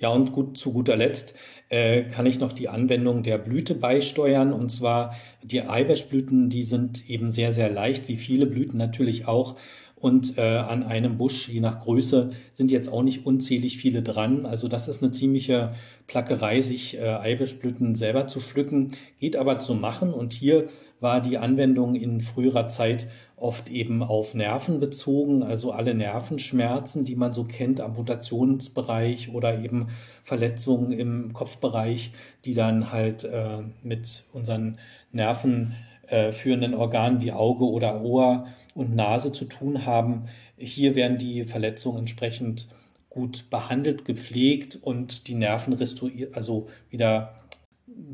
Ja, 0.00 0.08
und 0.08 0.32
gut, 0.32 0.56
zu 0.56 0.72
guter 0.72 0.96
Letzt 0.96 1.34
äh, 1.68 2.04
kann 2.04 2.24
ich 2.24 2.40
noch 2.40 2.54
die 2.54 2.70
Anwendung 2.70 3.22
der 3.22 3.36
Blüte 3.36 3.74
beisteuern. 3.74 4.52
Und 4.52 4.70
zwar 4.70 5.14
die 5.42 5.60
Eibeschblüten, 5.62 6.48
die 6.48 6.64
sind 6.64 7.08
eben 7.08 7.30
sehr, 7.30 7.52
sehr 7.52 7.70
leicht, 7.70 8.08
wie 8.08 8.16
viele 8.16 8.46
Blüten 8.46 8.78
natürlich 8.78 9.28
auch. 9.28 9.56
Und 10.00 10.38
äh, 10.38 10.56
an 10.56 10.82
einem 10.82 11.18
Busch, 11.18 11.50
je 11.50 11.60
nach 11.60 11.80
Größe, 11.80 12.30
sind 12.54 12.70
jetzt 12.70 12.88
auch 12.88 13.02
nicht 13.02 13.26
unzählig 13.26 13.76
viele 13.76 14.02
dran. 14.02 14.46
Also 14.46 14.66
das 14.66 14.88
ist 14.88 15.02
eine 15.02 15.12
ziemliche 15.12 15.74
Plackerei, 16.06 16.62
sich 16.62 16.96
äh, 16.96 17.04
Eibischblüten 17.04 17.94
selber 17.94 18.26
zu 18.26 18.40
pflücken, 18.40 18.92
geht 19.18 19.36
aber 19.36 19.58
zu 19.58 19.74
machen. 19.74 20.14
Und 20.14 20.32
hier 20.32 20.68
war 21.00 21.20
die 21.20 21.36
Anwendung 21.36 21.96
in 21.96 22.22
früherer 22.22 22.68
Zeit 22.68 23.08
oft 23.36 23.68
eben 23.68 24.02
auf 24.02 24.34
Nerven 24.34 24.80
bezogen, 24.80 25.42
also 25.42 25.72
alle 25.72 25.94
Nervenschmerzen, 25.94 27.04
die 27.04 27.16
man 27.16 27.34
so 27.34 27.44
kennt, 27.44 27.80
Amputationsbereich 27.80 29.34
oder 29.34 29.62
eben 29.62 29.88
Verletzungen 30.24 30.92
im 30.92 31.34
Kopfbereich, 31.34 32.12
die 32.46 32.54
dann 32.54 32.90
halt 32.90 33.24
äh, 33.24 33.58
mit 33.82 34.24
unseren 34.32 34.78
nervenführenden 35.12 35.89
äh, 36.10 36.74
Organen 36.74 37.20
wie 37.20 37.32
Auge 37.32 37.64
oder 37.64 38.02
Ohr 38.02 38.46
und 38.74 38.94
Nase 38.94 39.32
zu 39.32 39.44
tun 39.44 39.86
haben. 39.86 40.24
Hier 40.56 40.94
werden 40.94 41.18
die 41.18 41.44
Verletzungen 41.44 42.00
entsprechend 42.00 42.68
gut 43.08 43.50
behandelt, 43.50 44.04
gepflegt 44.04 44.78
und 44.80 45.26
die 45.26 45.34
Nerven 45.34 45.72
restauriert, 45.72 46.36
also 46.36 46.68
wieder 46.90 47.34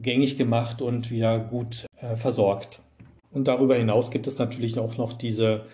gängig 0.00 0.38
gemacht 0.38 0.80
und 0.80 1.10
wieder 1.10 1.38
gut 1.38 1.86
äh, 2.00 2.16
versorgt. 2.16 2.80
Und 3.30 3.48
darüber 3.48 3.76
hinaus 3.76 4.10
gibt 4.10 4.26
es 4.26 4.38
natürlich 4.38 4.78
auch 4.78 4.96
noch 4.96 5.12
diese 5.12 5.66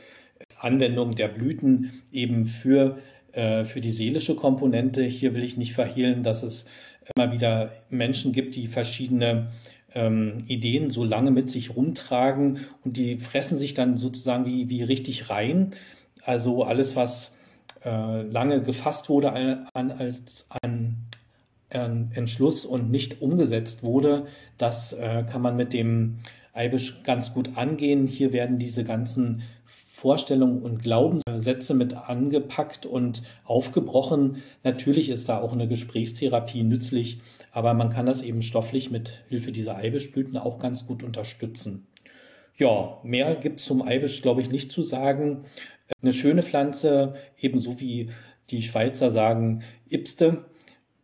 Anwendung 0.59 1.15
der 1.15 1.29
Blüten 1.29 2.03
eben 2.11 2.47
für, 2.47 2.99
äh, 3.33 3.65
für 3.65 3.81
die 3.81 3.93
seelische 3.93 4.35
Komponente. 4.35 5.05
Hier 5.05 5.35
will 5.35 5.45
ich 5.45 5.57
nicht 5.57 5.73
verhehlen, 5.73 6.25
dass 6.25 6.43
es 6.43 6.67
immer 7.15 7.33
wieder 7.33 7.71
Menschen 7.91 8.33
gibt, 8.33 8.57
die 8.57 8.67
verschiedene 8.67 9.53
ähm, 9.95 10.45
Ideen 10.47 10.91
so 10.91 11.05
lange 11.05 11.31
mit 11.31 11.51
sich 11.51 11.77
rumtragen 11.77 12.61
und 12.85 12.97
die 12.97 13.17
fressen 13.17 13.59
sich 13.59 13.75
dann 13.75 13.97
sozusagen 13.97 14.47
wie, 14.47 14.69
wie 14.69 14.83
richtig 14.83 15.31
rein. 15.31 15.73
Also 16.25 16.65
alles, 16.65 16.97
was 16.97 17.35
äh, 17.85 18.23
lange 18.23 18.63
gefasst 18.63 19.09
wurde 19.09 19.33
an, 19.75 19.91
als 19.91 20.47
an, 20.63 20.97
an 21.71 22.11
Entschluss 22.15 22.65
und 22.65 22.91
nicht 22.91 23.23
umgesetzt 23.23 23.83
wurde, 23.83 24.27
das 24.59 24.93
äh, 24.93 25.25
kann 25.31 25.43
man 25.43 25.57
mit 25.57 25.73
dem 25.73 26.19
Eibisch 26.55 27.03
ganz 27.03 27.33
gut 27.33 27.57
angehen. 27.57 28.07
Hier 28.07 28.33
werden 28.33 28.59
diese 28.59 28.85
ganzen 28.85 29.43
Vorstellungen 29.65 30.61
und 30.61 30.83
Glaubenssätze 30.83 31.75
mit 31.75 31.95
angepackt 31.95 32.85
und 32.85 33.23
aufgebrochen. 33.45 34.43
Natürlich 34.63 35.09
ist 35.09 35.29
da 35.29 35.41
auch 35.41 35.53
eine 35.53 35.67
Gesprächstherapie 35.67 36.63
nützlich, 36.63 37.21
aber 37.53 37.75
man 37.75 37.91
kann 37.91 38.07
das 38.07 38.23
eben 38.23 38.43
stofflich 38.43 38.91
mit 38.91 39.23
Hilfe 39.29 39.53
dieser 39.53 39.77
Eibischblüten 39.77 40.37
auch 40.37 40.59
ganz 40.59 40.87
gut 40.87 41.03
unterstützen. 41.03 41.87
Ja, 42.57 42.99
mehr 43.03 43.37
gibt 43.37 43.61
es 43.61 43.67
zum 43.67 43.83
Eibisch, 43.83 44.23
glaube 44.23 44.41
ich, 44.41 44.51
nicht 44.51 44.73
zu 44.73 44.83
sagen. 44.83 45.45
Eine 46.01 46.13
schöne 46.13 46.43
Pflanze, 46.43 47.15
ebenso 47.39 47.79
wie 47.79 48.11
die 48.51 48.63
Schweizer 48.63 49.11
sagen 49.11 49.63
Ipste. 49.89 50.47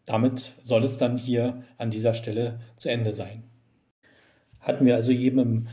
Damit 0.07 0.53
soll 0.65 0.85
es 0.85 0.97
dann 0.97 1.19
hier 1.19 1.65
an 1.77 1.91
dieser 1.91 2.15
Stelle 2.15 2.61
zu 2.77 2.89
Ende 2.91 3.13
sein. 3.13 3.45
Hatten 4.61 4.87
wir 4.87 4.97
also 4.97 5.13
eben 5.13 5.39
im 5.39 5.69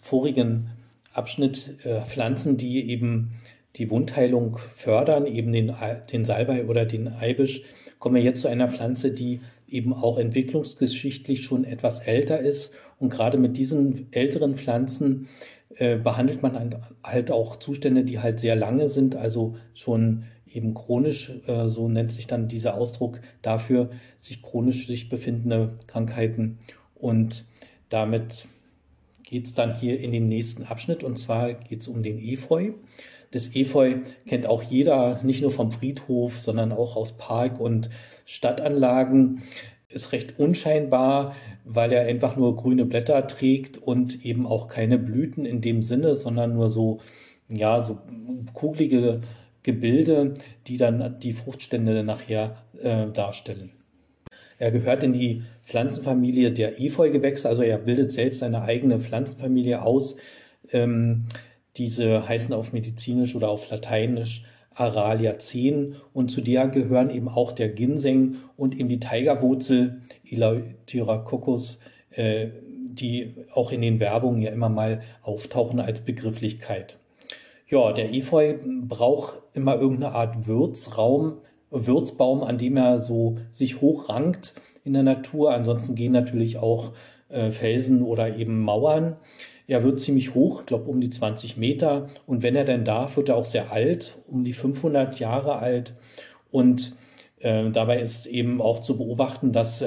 vorigen 0.00 0.70
Abschnitt 1.12 1.84
äh, 1.84 2.00
Pflanzen, 2.02 2.56
die 2.56 2.88
eben 2.90 3.32
die 3.76 3.90
Wundheilung 3.90 4.56
fördern, 4.56 5.26
eben 5.26 5.52
den, 5.52 5.74
den 6.10 6.24
Salbei 6.24 6.66
oder 6.66 6.86
den 6.86 7.08
Eibisch, 7.08 7.62
kommen 7.98 8.14
wir 8.14 8.22
jetzt 8.22 8.42
zu 8.42 8.48
einer 8.48 8.68
Pflanze, 8.68 9.10
die 9.10 9.40
eben 9.68 9.92
auch 9.92 10.18
entwicklungsgeschichtlich 10.18 11.44
schon 11.44 11.64
etwas 11.64 12.00
älter 12.00 12.40
ist. 12.40 12.72
Und 12.98 13.10
gerade 13.10 13.38
mit 13.38 13.56
diesen 13.56 14.12
älteren 14.12 14.54
Pflanzen 14.54 15.28
äh, 15.76 15.96
behandelt 15.96 16.42
man 16.42 16.80
halt 17.02 17.30
auch 17.30 17.56
Zustände, 17.56 18.04
die 18.04 18.20
halt 18.20 18.40
sehr 18.40 18.56
lange 18.56 18.88
sind, 18.88 19.16
also 19.16 19.56
schon 19.74 20.24
eben 20.46 20.74
chronisch, 20.74 21.32
äh, 21.46 21.68
so 21.68 21.88
nennt 21.88 22.12
sich 22.12 22.26
dann 22.26 22.48
dieser 22.48 22.76
Ausdruck 22.76 23.20
dafür, 23.42 23.90
sich 24.18 24.42
chronisch 24.42 24.86
sich 24.86 25.08
befindende 25.08 25.78
Krankheiten. 25.86 26.58
Und 26.94 27.44
damit 27.88 28.46
geht 29.36 29.44
es 29.44 29.52
dann 29.52 29.78
hier 29.78 30.00
in 30.00 30.12
den 30.12 30.28
nächsten 30.28 30.62
Abschnitt 30.62 31.04
und 31.04 31.18
zwar 31.18 31.52
geht 31.52 31.82
es 31.82 31.88
um 31.88 32.02
den 32.02 32.18
Efeu. 32.18 32.70
Das 33.32 33.54
Efeu 33.54 33.96
kennt 34.26 34.46
auch 34.46 34.62
jeder, 34.62 35.20
nicht 35.22 35.42
nur 35.42 35.50
vom 35.50 35.72
Friedhof, 35.72 36.40
sondern 36.40 36.72
auch 36.72 36.96
aus 36.96 37.18
Park- 37.18 37.60
und 37.60 37.90
Stadtanlagen. 38.24 39.42
Ist 39.90 40.12
recht 40.12 40.38
unscheinbar, 40.38 41.34
weil 41.66 41.92
er 41.92 42.06
einfach 42.06 42.36
nur 42.36 42.56
grüne 42.56 42.86
Blätter 42.86 43.26
trägt 43.26 43.76
und 43.76 44.24
eben 44.24 44.46
auch 44.46 44.68
keine 44.68 44.96
Blüten 44.96 45.44
in 45.44 45.60
dem 45.60 45.82
Sinne, 45.82 46.14
sondern 46.14 46.54
nur 46.54 46.70
so, 46.70 47.00
ja, 47.50 47.82
so 47.82 47.98
kugelige 48.54 49.20
Gebilde, 49.62 50.32
die 50.66 50.78
dann 50.78 51.20
die 51.20 51.34
Fruchtstände 51.34 52.02
nachher 52.04 52.56
äh, 52.80 53.08
darstellen. 53.08 53.72
Er 54.58 54.70
gehört 54.70 55.02
in 55.02 55.12
die 55.12 55.42
Pflanzenfamilie 55.62 56.52
der 56.52 56.80
Efeugewächse, 56.80 57.48
also 57.48 57.62
er 57.62 57.78
bildet 57.78 58.12
selbst 58.12 58.42
eine 58.42 58.62
eigene 58.62 58.98
Pflanzenfamilie 58.98 59.82
aus. 59.82 60.16
Ähm, 60.72 61.26
diese 61.76 62.26
heißen 62.26 62.54
auf 62.54 62.72
Medizinisch 62.72 63.34
oder 63.34 63.48
auf 63.48 63.70
Lateinisch 63.70 64.44
Aralia 64.74 65.38
10 65.38 65.96
und 66.12 66.30
zu 66.30 66.42
der 66.42 66.68
gehören 66.68 67.10
eben 67.10 67.28
auch 67.28 67.52
der 67.52 67.70
Ginseng 67.70 68.36
und 68.56 68.78
eben 68.78 68.88
die 68.88 69.00
Tigerwurzel 69.00 70.02
Eleutherococcus, 70.30 71.80
äh, 72.10 72.48
die 72.90 73.34
auch 73.54 73.72
in 73.72 73.80
den 73.80 74.00
Werbungen 74.00 74.42
ja 74.42 74.52
immer 74.52 74.68
mal 74.68 75.02
auftauchen 75.22 75.80
als 75.80 76.00
Begrifflichkeit. 76.00 76.98
Ja, 77.68 77.92
der 77.92 78.12
Efeu 78.12 78.54
braucht 78.82 79.42
immer 79.54 79.76
irgendeine 79.76 80.14
Art 80.14 80.46
Würzraum, 80.46 81.38
Würzbaum, 81.70 82.42
an 82.42 82.58
dem 82.58 82.76
er 82.76 83.00
so 83.00 83.38
sich 83.52 83.80
hochrankt 83.80 84.54
in 84.84 84.92
der 84.92 85.02
Natur. 85.02 85.52
Ansonsten 85.52 85.94
gehen 85.94 86.12
natürlich 86.12 86.58
auch 86.58 86.92
äh, 87.28 87.50
Felsen 87.50 88.02
oder 88.02 88.36
eben 88.36 88.60
Mauern. 88.60 89.16
Er 89.66 89.82
wird 89.82 90.00
ziemlich 90.00 90.34
hoch, 90.34 90.64
glaube 90.64 90.88
um 90.88 91.00
die 91.00 91.10
20 91.10 91.56
Meter. 91.56 92.08
Und 92.26 92.42
wenn 92.42 92.54
er 92.54 92.64
denn 92.64 92.84
darf, 92.84 93.16
wird 93.16 93.28
er 93.28 93.36
auch 93.36 93.44
sehr 93.44 93.72
alt, 93.72 94.16
um 94.28 94.44
die 94.44 94.52
500 94.52 95.18
Jahre 95.18 95.56
alt. 95.58 95.94
Und 96.50 96.94
äh, 97.40 97.70
dabei 97.70 98.00
ist 98.00 98.26
eben 98.26 98.60
auch 98.60 98.80
zu 98.80 98.96
beobachten, 98.96 99.52
dass 99.52 99.84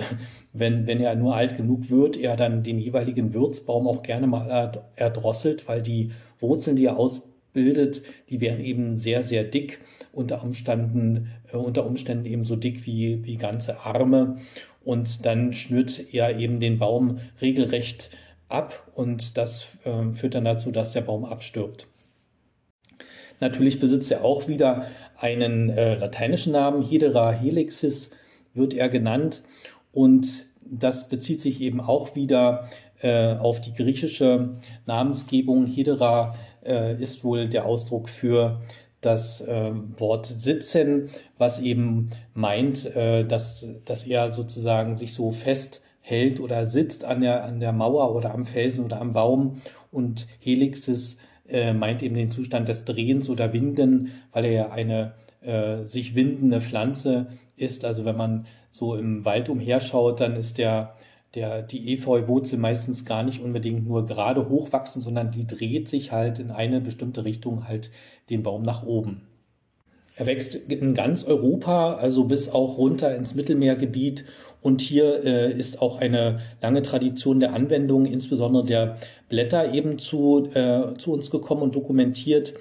wenn, 0.54 0.86
wenn 0.86 1.00
er 1.00 1.16
nur 1.16 1.36
alt 1.36 1.56
genug 1.56 1.90
wird, 1.90 2.18
er 2.18 2.36
dann 2.36 2.64
den 2.64 2.80
jeweiligen 2.80 3.34
Würzbaum 3.34 3.88
auch 3.88 4.04
gerne 4.04 4.28
mal 4.28 4.84
erdrosselt, 4.96 5.68
weil 5.68 5.82
die 5.82 6.12
Wurzeln, 6.40 6.76
die 6.76 6.86
er 6.86 6.98
ausbildet, 7.50 8.02
die 8.30 8.42
werden 8.42 8.64
eben 8.64 8.98
sehr, 8.98 9.24
sehr 9.24 9.44
dick, 9.44 9.80
unter 10.12 10.44
Umständen, 10.44 11.30
äh, 11.52 11.58
unter 11.58 11.86
Umständen 11.86 12.26
eben 12.26 12.46
so 12.46 12.56
dick 12.56 12.86
wie, 12.86 13.24
wie 13.26 13.38
ganze 13.38 13.82
Arme. 13.82 14.38
Und 14.84 15.26
dann 15.26 15.54
schnürt 15.54 16.14
er 16.14 16.38
eben 16.38 16.60
den 16.60 16.80
Baum 16.80 17.20
regelrecht 17.42 18.10
ab 18.48 18.88
und 18.96 19.38
das 19.38 19.68
äh, 19.84 20.14
führt 20.14 20.36
dann 20.36 20.46
dazu, 20.46 20.72
dass 20.72 20.94
der 20.94 21.02
Baum 21.02 21.26
abstirbt. 21.26 21.88
Natürlich 23.40 23.80
besitzt 23.80 24.12
er 24.12 24.24
auch 24.24 24.48
wieder 24.48 24.88
einen 25.18 25.70
äh, 25.70 25.96
lateinischen 25.96 26.54
Namen, 26.54 26.82
Hedera 26.82 27.32
helixis 27.32 28.12
wird 28.54 28.74
er 28.74 28.90
genannt 28.90 29.44
und 29.92 30.46
das 30.62 31.10
bezieht 31.10 31.42
sich 31.42 31.62
eben 31.62 31.82
auch 31.82 32.16
wieder 32.16 32.68
äh, 33.02 33.36
auf 33.36 33.62
die 33.62 33.74
griechische 33.74 34.54
Namensgebung. 34.86 35.68
Hedera 35.68 36.36
äh, 36.70 37.02
ist 37.02 37.24
wohl 37.24 37.50
der 37.50 37.66
Ausdruck 37.66 38.08
für 38.08 38.62
das 39.02 39.42
äh, 39.42 39.72
Wort 39.98 40.26
sitzen, 40.26 41.10
was 41.38 41.60
eben 41.60 42.10
meint, 42.34 42.86
äh, 42.96 43.26
dass, 43.26 43.68
dass 43.86 44.04
er 44.04 44.32
sozusagen 44.32 44.98
sich 44.98 45.14
so 45.14 45.32
fest 45.32 45.82
hält 46.02 46.40
oder 46.40 46.66
sitzt 46.66 47.06
an 47.06 47.22
der, 47.22 47.44
an 47.44 47.60
der 47.60 47.72
Mauer 47.72 48.16
oder 48.16 48.34
am 48.34 48.46
Felsen 48.46 48.84
oder 48.84 49.00
am 49.00 49.14
Baum. 49.14 49.58
Und 49.92 50.28
Helixis 50.40 51.18
äh, 51.48 51.74
meint 51.74 52.04
eben 52.04 52.16
den 52.16 52.32
Zustand 52.32 52.68
des 52.68 52.86
Drehens 52.86 53.30
oder 53.30 53.54
Winden, 53.54 54.12
weil 54.32 54.46
er 54.46 54.52
ja 54.52 54.72
eine 54.72 55.14
äh, 55.42 55.86
sich 55.86 56.16
windende 56.16 56.62
Pflanze 56.62 57.28
ist. 57.56 57.86
Also 57.86 58.06
wenn 58.06 58.18
man 58.18 58.46
so 58.70 58.96
im 58.96 59.24
Wald 59.26 59.50
umherschaut, 59.50 60.20
dann 60.20 60.36
ist 60.36 60.58
der, 60.58 60.94
der, 61.36 61.62
die 61.62 61.94
Efeu-Wurzel 61.94 62.58
meistens 62.58 63.06
gar 63.06 63.24
nicht 63.24 63.42
unbedingt 63.42 63.88
nur 63.88 64.06
gerade 64.06 64.50
hochwachsen, 64.50 65.02
sondern 65.02 65.32
die 65.32 65.46
dreht 65.46 65.88
sich 65.88 66.12
halt 66.12 66.40
in 66.40 66.52
eine 66.52 66.82
bestimmte 66.82 67.24
Richtung 67.26 67.68
halt 67.68 67.92
den 68.30 68.44
Baum 68.44 68.64
nach 68.64 68.84
oben. 68.84 69.22
Er 70.16 70.28
wächst 70.28 70.56
in 70.56 70.96
ganz 70.96 71.24
Europa, 71.24 71.94
also 71.94 72.26
bis 72.26 72.50
auch 72.50 72.78
runter 72.78 73.16
ins 73.16 73.36
Mittelmeergebiet. 73.36 74.26
Und 74.62 74.82
hier 74.82 75.24
äh, 75.24 75.58
ist 75.58 75.82
auch 75.82 75.98
eine 75.98 76.42
lange 76.62 76.82
Tradition 76.82 77.40
der 77.40 77.54
Anwendung, 77.54 78.06
insbesondere 78.06 78.66
der 78.66 78.98
Blätter, 79.30 79.74
eben 79.74 79.98
zu, 79.98 80.50
äh, 80.54 80.94
zu 80.98 81.14
uns 81.14 81.32
gekommen 81.32 81.62
und 81.62 81.76
dokumentiert. 81.76 82.54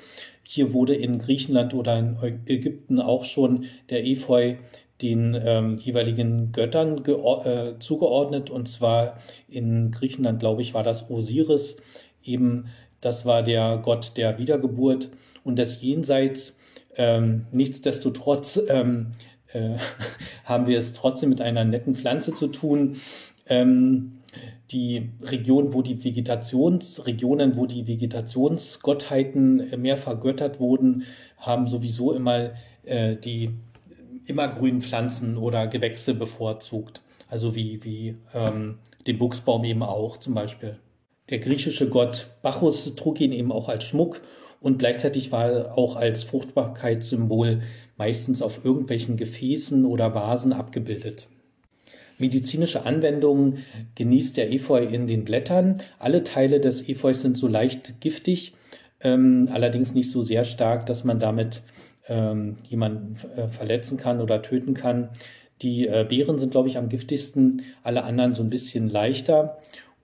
Hier 0.45 0.73
wurde 0.73 0.95
in 0.95 1.19
Griechenland 1.19 1.75
oder 1.75 1.99
in 1.99 2.17
Ägypten 2.47 3.01
auch 3.01 3.25
schon 3.25 3.65
der 3.91 4.07
Efeu 4.07 4.55
den 5.03 5.41
ähm, 5.41 5.79
jeweiligen 5.79 6.53
Göttern 6.53 7.05
äh, 7.05 7.79
zugeordnet. 7.79 8.51
Und 8.51 8.69
zwar 8.69 9.19
in 9.49 9.91
Griechenland, 9.91 10.41
glaube 10.41 10.63
ich, 10.63 10.75
war 10.75 10.83
das 10.83 11.11
Osiris. 11.11 11.77
Eben, 12.23 12.67
das 13.01 13.25
war 13.25 13.43
der 13.43 13.79
Gott 13.83 14.17
der 14.17 14.39
Wiedergeburt 14.39 15.09
und 15.45 15.57
des 15.57 15.81
Jenseits. 15.81 16.59
Ähm, 16.97 17.47
nichtsdestotrotz 17.53 18.61
ähm, 18.69 19.13
äh, 19.53 19.77
haben 20.45 20.67
wir 20.67 20.79
es 20.79 20.93
trotzdem 20.93 21.29
mit 21.29 21.41
einer 21.41 21.65
netten 21.65 21.95
Pflanze 21.95 22.35
zu 22.35 22.49
tun. 22.49 22.97
Ähm, 23.47 24.15
die 24.71 25.11
Region, 25.23 25.73
wo 25.73 25.81
die 25.81 26.05
Vegetationsregionen, 26.05 27.57
wo 27.57 27.67
die 27.67 27.87
Vegetationsgottheiten 27.87 29.81
mehr 29.81 29.97
vergöttert 29.97 30.61
wurden, 30.61 31.05
haben 31.39 31.69
sowieso 31.69 32.13
immer 32.13 32.51
äh, 32.85 33.17
die 33.17 33.51
immergrünen 34.29 34.81
Pflanzen 34.81 35.37
oder 35.37 35.67
Gewächse 35.67 36.15
bevorzugt. 36.15 37.03
Also 37.29 37.55
wie, 37.55 37.83
wie 37.85 38.17
ähm, 38.35 38.79
den 39.07 39.19
Buchsbaum 39.19 39.65
eben 39.65 39.83
auch 39.83 40.17
zum 40.19 40.35
Beispiel. 40.35 40.79
Der 41.31 41.39
griechische 41.39 41.89
Gott 41.89 42.29
Bacchus 42.43 42.95
trug 42.95 43.21
ihn 43.21 43.33
eben 43.33 43.53
auch 43.53 43.69
als 43.69 43.85
Schmuck 43.85 44.21
und 44.61 44.79
gleichzeitig 44.79 45.31
war 45.31 45.51
er 45.51 45.79
auch 45.79 45.97
als 45.97 46.23
Fruchtbarkeitssymbol 46.23 47.63
meistens 47.97 48.43
auf 48.43 48.65
irgendwelchen 48.65 49.17
Gefäßen 49.17 49.85
oder 49.85 50.15
Vasen 50.15 50.53
abgebildet. 50.53 51.29
Medizinische 52.19 52.85
Anwendungen 52.85 53.65
genießt 53.95 54.37
der 54.37 54.53
Efeu 54.53 54.83
in 54.83 55.07
den 55.07 55.25
Blättern. 55.25 55.83
Alle 55.99 56.25
Teile 56.25 56.61
des 56.61 56.89
Efeus 56.89 57.23
sind 57.23 57.37
so 57.37 57.47
leicht 57.47 58.01
giftig, 58.01 58.55
ähm, 59.01 59.49
allerdings 59.53 59.95
nicht 59.95 60.11
so 60.11 60.23
sehr 60.23 60.45
stark, 60.45 60.87
dass 60.87 61.05
man 61.05 61.21
damit 61.21 61.63
ähm, 62.09 62.59
jemanden 62.65 63.17
äh, 63.37 63.49
verletzen 63.49 63.99
kann 63.99 64.21
oder 64.21 64.43
töten 64.43 64.75
kann. 64.75 65.11
Die 65.63 65.89
äh, 65.89 66.07
Beeren 66.09 66.39
sind, 66.39 66.53
glaube 66.53 66.69
ich, 66.69 66.79
am 66.79 66.89
giftigsten, 66.89 67.63
alle 67.83 68.05
anderen 68.05 68.35
so 68.35 68.43
ein 68.43 68.51
bisschen 68.51 68.89
leichter. 68.89 69.59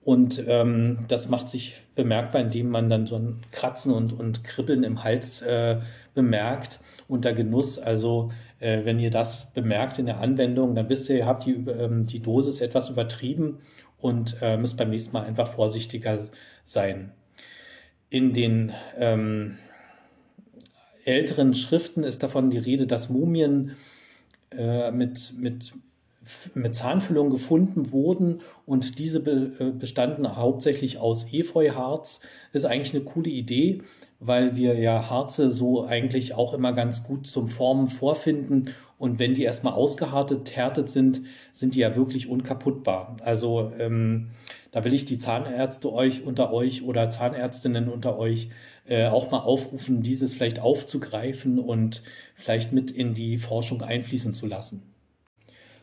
Und 0.05 0.43
ähm, 0.47 0.99
das 1.09 1.29
macht 1.29 1.49
sich 1.49 1.81
bemerkbar, 1.95 2.43
indem 2.43 2.69
man 2.69 2.91
dann 2.91 3.07
so 3.07 3.17
ein 3.17 3.41
Kratzen 3.53 3.93
und, 3.93 4.13
und 4.13 4.45
Kribbeln 4.45 4.85
im 4.85 5.03
Hals 5.03 5.41
äh, 5.43 5.79
bemerkt 6.15 6.81
unter 7.09 7.33
Genuss. 7.33 7.79
Also 7.79 8.31
äh, 8.61 8.85
wenn 8.85 8.99
ihr 8.99 9.11
das 9.11 9.53
bemerkt 9.53 9.99
in 9.99 10.07
der 10.07 10.21
Anwendung, 10.21 10.75
dann 10.75 10.89
wisst 10.89 11.09
ihr, 11.09 11.17
ihr 11.17 11.27
habt 11.27 11.47
die, 11.47 11.53
ähm, 11.53 12.07
die 12.07 12.21
Dosis 12.21 12.61
etwas 12.61 12.91
übertrieben 12.91 13.59
und 13.99 14.37
äh, 14.43 14.57
müsst 14.59 14.77
beim 14.77 14.91
nächsten 14.91 15.13
Mal 15.13 15.25
einfach 15.25 15.49
vorsichtiger 15.49 16.19
sein. 16.67 17.13
In 18.11 18.35
den 18.35 18.73
ähm, 18.99 19.57
älteren 21.05 21.55
Schriften 21.55 22.03
ist 22.03 22.23
davon 22.23 22.51
die 22.51 22.59
Rede, 22.59 22.87
dass 22.87 23.09
Mumien 23.09 23.77
äh, 24.51 24.91
mit, 24.91 25.35
mit 25.39 25.73
mit 26.55 26.75
Zahnfüllung 26.75 27.31
gefunden 27.31 27.93
wurden 27.93 28.41
und 28.67 28.99
diese 28.99 29.19
äh, 29.19 29.73
bestanden 29.73 30.37
hauptsächlich 30.37 30.99
aus 30.99 31.33
Efeuharz. 31.33 32.21
Ist 32.53 32.65
eigentlich 32.65 32.95
eine 32.95 33.05
coole 33.05 33.31
Idee, 33.31 33.83
weil 34.21 34.57
wir 34.57 34.79
ja 34.79 35.11
Harze 35.11 35.51
so 35.51 35.85
eigentlich 35.85 36.35
auch 36.35 36.55
immer 36.55 36.73
ganz 36.73 37.05
gut 37.05 37.27
zum 37.27 37.49
Formen 37.49 37.89
vorfinden 37.89 38.71
und 38.99 39.19
wenn 39.19 39.35
die 39.35 39.43
erstmal 39.43 39.75
ausgehärtet, 39.75 40.55
härtet 40.57 40.89
sind, 40.89 41.23
sind 41.53 41.75
die 41.75 41.81
ja 41.81 41.97
wirklich 41.97 42.29
unkaputtbar. 42.29 43.17
Also 43.23 43.73
ähm, 43.79 44.31
da 44.71 44.85
will 44.85 44.95
ich 44.95 45.05
die 45.05 45.19
Zahnärzte 45.19 45.93
euch 45.93 46.25
unter 46.25 46.53
euch 46.53 46.85
oder 46.85 47.11
Zahnärztinnen 47.11 47.89
unter 47.89 48.19
euch 48.19 48.49
äh, 48.87 49.07
auch 49.07 49.31
mal 49.31 49.41
aufrufen, 49.41 50.03
dieses 50.03 50.35
vielleicht 50.35 50.61
aufzugreifen 50.61 51.59
und 51.59 52.03
vielleicht 52.35 52.73
mit 52.73 52.91
in 52.91 53.15
die 53.15 53.39
Forschung 53.39 53.83
einfließen 53.83 54.35
zu 54.35 54.47
lassen. 54.47 54.83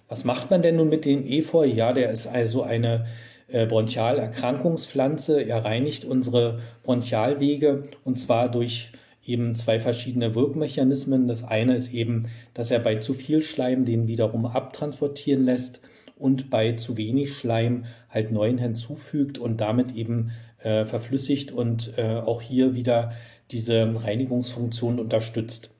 Was 0.08 0.24
macht 0.24 0.52
man 0.52 0.62
denn 0.62 0.76
nun 0.76 0.90
mit 0.90 1.06
dem 1.06 1.26
Efeu? 1.26 1.66
Ja, 1.66 1.94
der 1.94 2.12
ist 2.12 2.28
also 2.28 2.64
eine 2.64 3.06
äh, 3.48 3.66
Bronchialerkrankungspflanze. 3.66 5.42
Er 5.42 5.64
reinigt 5.64 6.06
unsere 6.06 6.60
Bronchialwege 6.84 7.84
und 8.04 8.20
zwar 8.20 8.52
durch 8.52 8.92
eben 9.26 9.56
zwei 9.56 9.80
verschiedene 9.80 10.36
Wirkmechanismen. 10.36 11.28
Das 11.28 11.44
eine 11.44 11.76
ist 11.76 11.94
eben, 11.94 12.28
dass 12.54 12.72
er 12.72 12.80
bei 12.80 12.98
zu 12.98 13.14
viel 13.14 13.42
Schleim 13.42 13.86
den 13.86 14.08
wiederum 14.08 14.46
abtransportieren 14.46 15.46
lässt 15.46 15.80
und 16.18 16.50
bei 16.50 16.74
zu 16.74 16.98
wenig 16.98 17.34
Schleim 17.34 17.86
halt 18.10 18.32
neuen 18.32 18.58
hinzufügt 18.58 19.38
und 19.38 19.62
damit 19.62 19.96
eben 19.96 20.32
äh, 20.63 20.86
verflüssigt 20.86 21.52
und 21.52 21.97
äh, 21.97 22.15
auch 22.15 22.41
hier 22.41 22.74
wieder 22.74 23.13
diese 23.52 24.04
Reinigungsfunktion 24.04 25.00
unterstützt. 25.00 25.71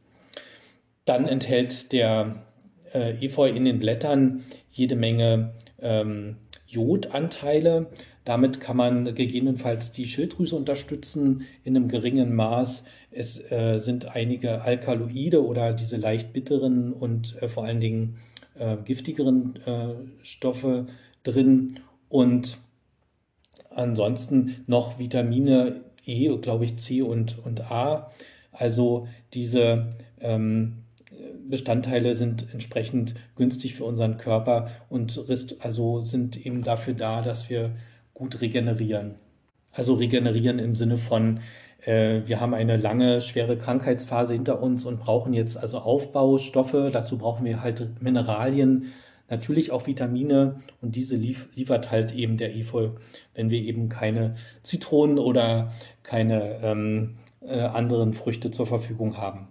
Dann 1.05 1.27
enthält 1.27 1.91
der 1.91 2.43
äh, 2.93 3.25
Efeu 3.25 3.49
in 3.49 3.65
den 3.65 3.79
Blättern 3.79 4.43
jede 4.71 4.95
Menge 4.95 5.53
ähm, 5.79 6.37
Jodanteile. 6.67 7.87
Damit 8.23 8.61
kann 8.61 8.77
man 8.77 9.15
gegebenenfalls 9.15 9.91
die 9.91 10.05
Schilddrüse 10.05 10.55
unterstützen 10.55 11.45
in 11.63 11.75
einem 11.75 11.87
geringen 11.87 12.35
Maß. 12.35 12.83
Es 13.09 13.51
äh, 13.51 13.77
sind 13.79 14.15
einige 14.15 14.61
Alkaloide 14.61 15.43
oder 15.43 15.73
diese 15.73 15.97
leicht 15.97 16.33
bitteren 16.33 16.93
und 16.93 17.41
äh, 17.41 17.47
vor 17.47 17.65
allen 17.65 17.81
Dingen 17.81 18.17
äh, 18.57 18.77
giftigeren 18.85 19.55
äh, 19.65 20.23
Stoffe 20.23 20.87
drin 21.23 21.79
und 22.09 22.57
ansonsten 23.75 24.63
noch 24.67 24.99
Vitamine 24.99 25.75
E, 26.05 26.36
glaube 26.38 26.65
ich, 26.65 26.77
C 26.77 27.01
und, 27.01 27.38
und 27.45 27.71
A. 27.71 28.12
Also 28.51 29.07
diese 29.34 29.89
ähm, 30.19 30.84
Bestandteile 31.47 32.15
sind 32.15 32.47
entsprechend 32.53 33.15
günstig 33.36 33.75
für 33.75 33.86
unseren 33.86 34.17
Körper 34.17 34.69
und 34.89 35.23
also 35.60 36.01
sind 36.01 36.45
eben 36.45 36.63
dafür 36.63 36.93
da, 36.93 37.21
dass 37.21 37.49
wir 37.49 37.71
gut 38.13 38.41
regenerieren. 38.41 39.15
Also 39.73 39.93
regenerieren 39.93 40.60
im 40.60 40.75
Sinne 40.75 40.97
von, 40.97 41.39
äh, 41.86 42.21
wir 42.25 42.39
haben 42.39 42.53
eine 42.53 42.77
lange, 42.77 43.21
schwere 43.21 43.57
Krankheitsphase 43.57 44.34
hinter 44.34 44.62
uns 44.62 44.86
und 44.86 44.99
brauchen 44.99 45.34
jetzt 45.34 45.57
also 45.57 45.79
Aufbaustoffe. 45.79 46.89
Dazu 46.91 47.17
brauchen 47.17 47.45
wir 47.45 47.62
halt 47.62 48.01
Mineralien, 48.01 48.88
natürlich 49.31 49.71
auch 49.71 49.87
Vitamine 49.87 50.57
und 50.81 50.95
diese 50.95 51.15
lief 51.15 51.49
liefert 51.55 51.89
halt 51.89 52.13
eben 52.13 52.37
der 52.37 52.55
Efeu, 52.55 52.89
wenn 53.33 53.49
wir 53.49 53.59
eben 53.59 53.89
keine 53.89 54.35
Zitronen 54.61 55.17
oder 55.17 55.73
keine 56.03 56.59
ähm, 56.61 57.15
äh, 57.41 57.61
anderen 57.61 58.13
Früchte 58.13 58.51
zur 58.51 58.67
Verfügung 58.67 59.17
haben. 59.17 59.47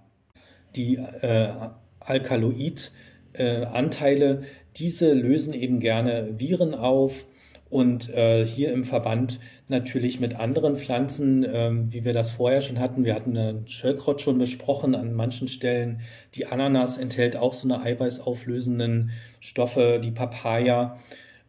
Die 0.76 0.94
äh, 0.96 1.52
Alkaloid-Anteile, 1.98 4.30
äh, 4.30 4.44
diese 4.76 5.12
lösen 5.12 5.52
eben 5.54 5.80
gerne 5.80 6.38
Viren 6.38 6.74
auf 6.74 7.24
und 7.70 8.12
äh, 8.12 8.44
hier 8.44 8.72
im 8.72 8.84
Verband 8.84 9.38
natürlich 9.68 10.18
mit 10.18 10.38
anderen 10.38 10.74
Pflanzen, 10.74 11.46
ähm, 11.48 11.92
wie 11.92 12.04
wir 12.04 12.12
das 12.12 12.32
vorher 12.32 12.60
schon 12.60 12.80
hatten. 12.80 13.04
Wir 13.04 13.14
hatten 13.14 13.34
den 13.34 13.68
Schöllkraut 13.68 14.20
schon 14.20 14.38
besprochen 14.38 14.96
an 14.96 15.14
manchen 15.14 15.46
Stellen. 15.46 16.00
Die 16.34 16.46
Ananas 16.46 16.98
enthält 16.98 17.36
auch 17.36 17.54
so 17.54 17.68
eine 17.68 17.80
eiweißauflösenden 17.82 19.12
Stoffe. 19.38 20.00
Die 20.02 20.10
Papaya 20.10 20.98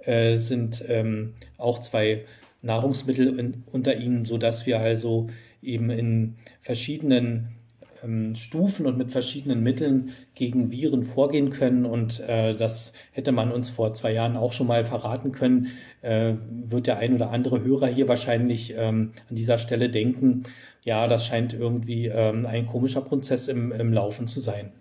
äh, 0.06 0.36
sind 0.36 0.84
ähm, 0.88 1.34
auch 1.58 1.80
zwei 1.80 2.26
Nahrungsmittel 2.62 3.40
in, 3.40 3.64
unter 3.72 3.96
ihnen, 3.96 4.24
so 4.24 4.38
dass 4.38 4.68
wir 4.68 4.80
also 4.80 5.28
eben 5.64 5.90
in 5.90 6.36
verschiedenen 6.62 7.50
ähm, 8.04 8.36
Stufen 8.36 8.86
und 8.86 8.98
mit 8.98 9.12
verschiedenen 9.12 9.64
Mitteln 9.64 10.12
gegen 10.36 10.72
Viren 10.72 11.04
vorgehen 11.04 11.50
können. 11.50 11.86
Und 11.86 12.20
äh, 12.22 12.56
das 12.56 12.94
hätte 13.12 13.32
man 13.32 13.52
uns 13.52 13.70
vor 13.70 13.94
zwei 13.94 14.14
Jahren 14.14 14.38
auch 14.38 14.54
schon 14.54 14.68
mal 14.68 14.84
verraten 14.84 15.32
können. 15.32 15.68
Äh, 16.02 16.34
wird 16.50 16.88
der 16.88 16.98
ein 16.98 17.16
oder 17.16 17.32
andere 17.32 17.64
Hörer 17.64 17.88
hier 17.88 18.08
wahrscheinlich 18.08 18.74
ähm, 18.78 19.14
an 19.30 19.36
dieser 19.36 19.58
Stelle 19.58 19.90
denken, 19.90 20.44
ja, 20.84 21.08
das 21.08 21.26
scheint 21.26 21.54
irgendwie 21.54 22.08
ähm, 22.08 22.46
ein 22.46 22.66
komischer 22.66 23.02
Prozess 23.02 23.48
im, 23.48 23.72
im 23.72 23.94
Laufen 23.94 24.28
zu 24.28 24.40
sein. 24.40 24.72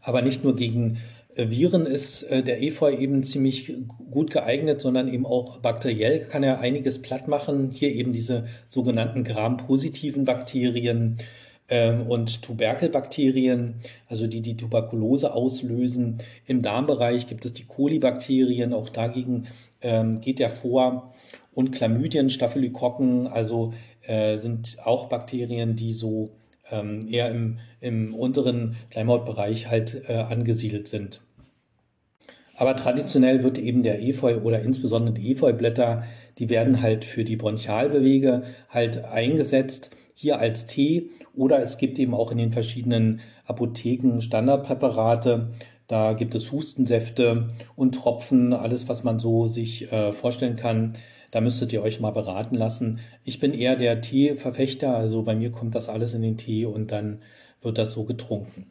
Aber 0.00 0.22
nicht 0.22 0.44
nur 0.44 0.56
gegen 0.56 0.98
äh, 1.34 1.50
Viren 1.50 1.86
ist 1.86 2.22
äh, 2.24 2.42
der 2.42 2.62
Efeu 2.62 2.94
eben 2.94 3.22
ziemlich 3.22 3.72
gut 4.10 4.30
geeignet, 4.30 4.80
sondern 4.80 5.08
eben 5.08 5.26
auch 5.26 5.58
bakteriell 5.58 6.20
kann 6.20 6.42
er 6.42 6.60
einiges 6.60 7.02
platt 7.02 7.28
machen. 7.28 7.70
Hier 7.70 7.92
eben 7.92 8.12
diese 8.12 8.46
sogenannten 8.68 9.24
Gram-positiven 9.24 10.24
Bakterien, 10.24 11.18
und 11.70 12.42
Tuberkelbakterien, 12.42 13.76
also 14.06 14.26
die 14.26 14.42
die 14.42 14.56
Tuberkulose 14.56 15.32
auslösen. 15.32 16.18
Im 16.46 16.60
Darmbereich 16.60 17.26
gibt 17.26 17.44
es 17.46 17.54
die 17.54 17.64
Kolibakterien, 17.64 18.74
auch 18.74 18.90
dagegen 18.90 19.46
ähm, 19.80 20.20
geht 20.20 20.40
er 20.40 20.50
vor. 20.50 21.14
Und 21.54 21.72
Chlamydien, 21.72 22.30
Staphylokokken, 22.30 23.28
also 23.28 23.72
äh, 24.02 24.36
sind 24.36 24.76
auch 24.84 25.08
Bakterien, 25.08 25.76
die 25.76 25.92
so 25.92 26.30
ähm, 26.70 27.08
eher 27.08 27.30
im, 27.30 27.58
im 27.80 28.14
unteren 28.14 28.76
Schleimhautbereich 28.90 29.68
halt 29.68 30.02
äh, 30.08 30.14
angesiedelt 30.14 30.88
sind. 30.88 31.22
Aber 32.56 32.76
traditionell 32.76 33.42
wird 33.42 33.58
eben 33.58 33.82
der 33.82 34.02
Efeu 34.02 34.38
oder 34.38 34.60
insbesondere 34.60 35.14
die 35.14 35.32
Efeublätter, 35.32 36.04
die 36.38 36.50
werden 36.50 36.82
halt 36.82 37.04
für 37.04 37.24
die 37.24 37.36
Bronchialbewege 37.36 38.44
halt 38.68 39.04
eingesetzt 39.04 39.90
hier 40.14 40.38
als 40.38 40.66
Tee 40.66 41.10
oder 41.36 41.60
es 41.62 41.78
gibt 41.78 41.98
eben 41.98 42.14
auch 42.14 42.30
in 42.30 42.38
den 42.38 42.52
verschiedenen 42.52 43.20
Apotheken 43.46 44.20
Standardpräparate. 44.20 45.50
Da 45.86 46.12
gibt 46.14 46.34
es 46.34 46.50
Hustensäfte 46.50 47.48
und 47.76 47.94
Tropfen, 47.94 48.52
alles, 48.52 48.88
was 48.88 49.04
man 49.04 49.18
so 49.18 49.46
sich 49.46 49.92
äh, 49.92 50.12
vorstellen 50.12 50.56
kann. 50.56 50.96
Da 51.30 51.40
müsstet 51.40 51.72
ihr 51.72 51.82
euch 51.82 52.00
mal 52.00 52.12
beraten 52.12 52.54
lassen. 52.54 53.00
Ich 53.24 53.40
bin 53.40 53.52
eher 53.52 53.76
der 53.76 54.00
Teeverfechter, 54.00 54.96
also 54.96 55.22
bei 55.22 55.34
mir 55.34 55.50
kommt 55.50 55.74
das 55.74 55.88
alles 55.88 56.14
in 56.14 56.22
den 56.22 56.38
Tee 56.38 56.64
und 56.64 56.92
dann 56.92 57.20
wird 57.60 57.76
das 57.76 57.92
so 57.92 58.04
getrunken. 58.04 58.66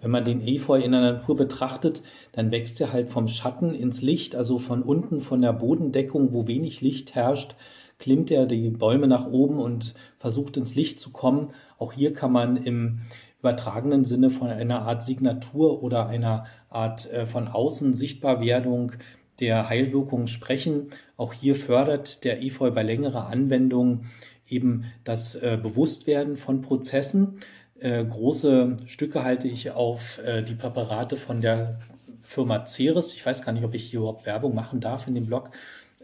Wenn 0.00 0.10
man 0.10 0.24
den 0.24 0.46
Efeu 0.46 0.80
in 0.80 0.92
der 0.92 1.00
Natur 1.00 1.36
betrachtet, 1.36 2.02
dann 2.32 2.50
wächst 2.50 2.80
er 2.80 2.92
halt 2.92 3.08
vom 3.08 3.28
Schatten 3.28 3.74
ins 3.74 4.02
Licht, 4.02 4.36
also 4.36 4.58
von 4.58 4.82
unten 4.82 5.20
von 5.20 5.40
der 5.40 5.52
Bodendeckung, 5.52 6.32
wo 6.32 6.46
wenig 6.46 6.80
Licht 6.80 7.14
herrscht, 7.14 7.54
klimmt 7.98 8.30
er 8.30 8.46
die 8.46 8.70
Bäume 8.70 9.06
nach 9.06 9.26
oben 9.26 9.58
und 9.58 9.94
versucht 10.18 10.56
ins 10.56 10.74
Licht 10.74 11.00
zu 11.00 11.10
kommen. 11.10 11.50
Auch 11.78 11.92
hier 11.92 12.12
kann 12.12 12.32
man 12.32 12.56
im 12.56 13.00
übertragenen 13.40 14.04
Sinne 14.04 14.30
von 14.30 14.48
einer 14.48 14.82
Art 14.82 15.02
Signatur 15.04 15.82
oder 15.82 16.08
einer 16.08 16.46
Art 16.68 17.10
äh, 17.12 17.26
von 17.26 17.48
außen 17.48 17.94
Sichtbarwerdung 17.94 18.92
der 19.40 19.68
Heilwirkung 19.68 20.26
sprechen. 20.26 20.88
Auch 21.16 21.32
hier 21.32 21.54
fördert 21.54 22.24
der 22.24 22.42
Efeu 22.42 22.70
bei 22.70 22.82
längerer 22.82 23.28
Anwendung 23.28 24.04
eben 24.48 24.84
das 25.04 25.34
äh, 25.34 25.58
Bewusstwerden 25.62 26.36
von 26.36 26.60
Prozessen. 26.60 27.40
Äh, 27.78 28.04
große 28.04 28.78
Stücke 28.86 29.22
halte 29.22 29.48
ich 29.48 29.70
auf 29.70 30.18
die 30.48 30.54
Präparate 30.54 31.16
von 31.16 31.40
der 31.40 31.78
Firma 32.22 32.64
Ceres. 32.64 33.12
Ich 33.12 33.24
weiß 33.24 33.42
gar 33.42 33.52
nicht, 33.52 33.64
ob 33.64 33.74
ich 33.74 33.84
hier 33.84 34.00
überhaupt 34.00 34.26
Werbung 34.26 34.54
machen 34.54 34.80
darf 34.80 35.06
in 35.06 35.14
dem 35.14 35.26
Blog. 35.26 35.50